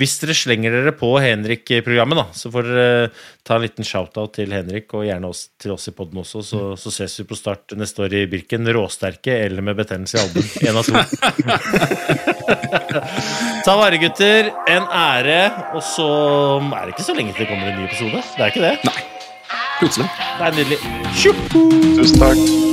[0.00, 3.10] hvis dere slenger dere på Henrik-programmet, da, så får dere
[3.44, 6.40] ta en liten shout-out til Henrik, og gjerne oss, til oss i poden også.
[6.40, 8.64] Så, så ses vi på start neste år i Birken.
[8.64, 10.48] Råsterke eller med betennelse i albuen.
[10.64, 10.94] En av to.
[13.68, 14.48] ta vare, gutter.
[14.72, 15.52] En ære.
[15.76, 16.08] Og så
[16.64, 18.18] er det ikke så lenge til det kommer en ny episode.
[18.38, 18.76] Det er ikke det?
[18.88, 19.00] Nei.
[19.82, 20.08] Plutselig.
[20.38, 20.80] Det er nydelig.
[21.20, 21.36] Tjuhu!
[21.98, 22.72] Tusen takk.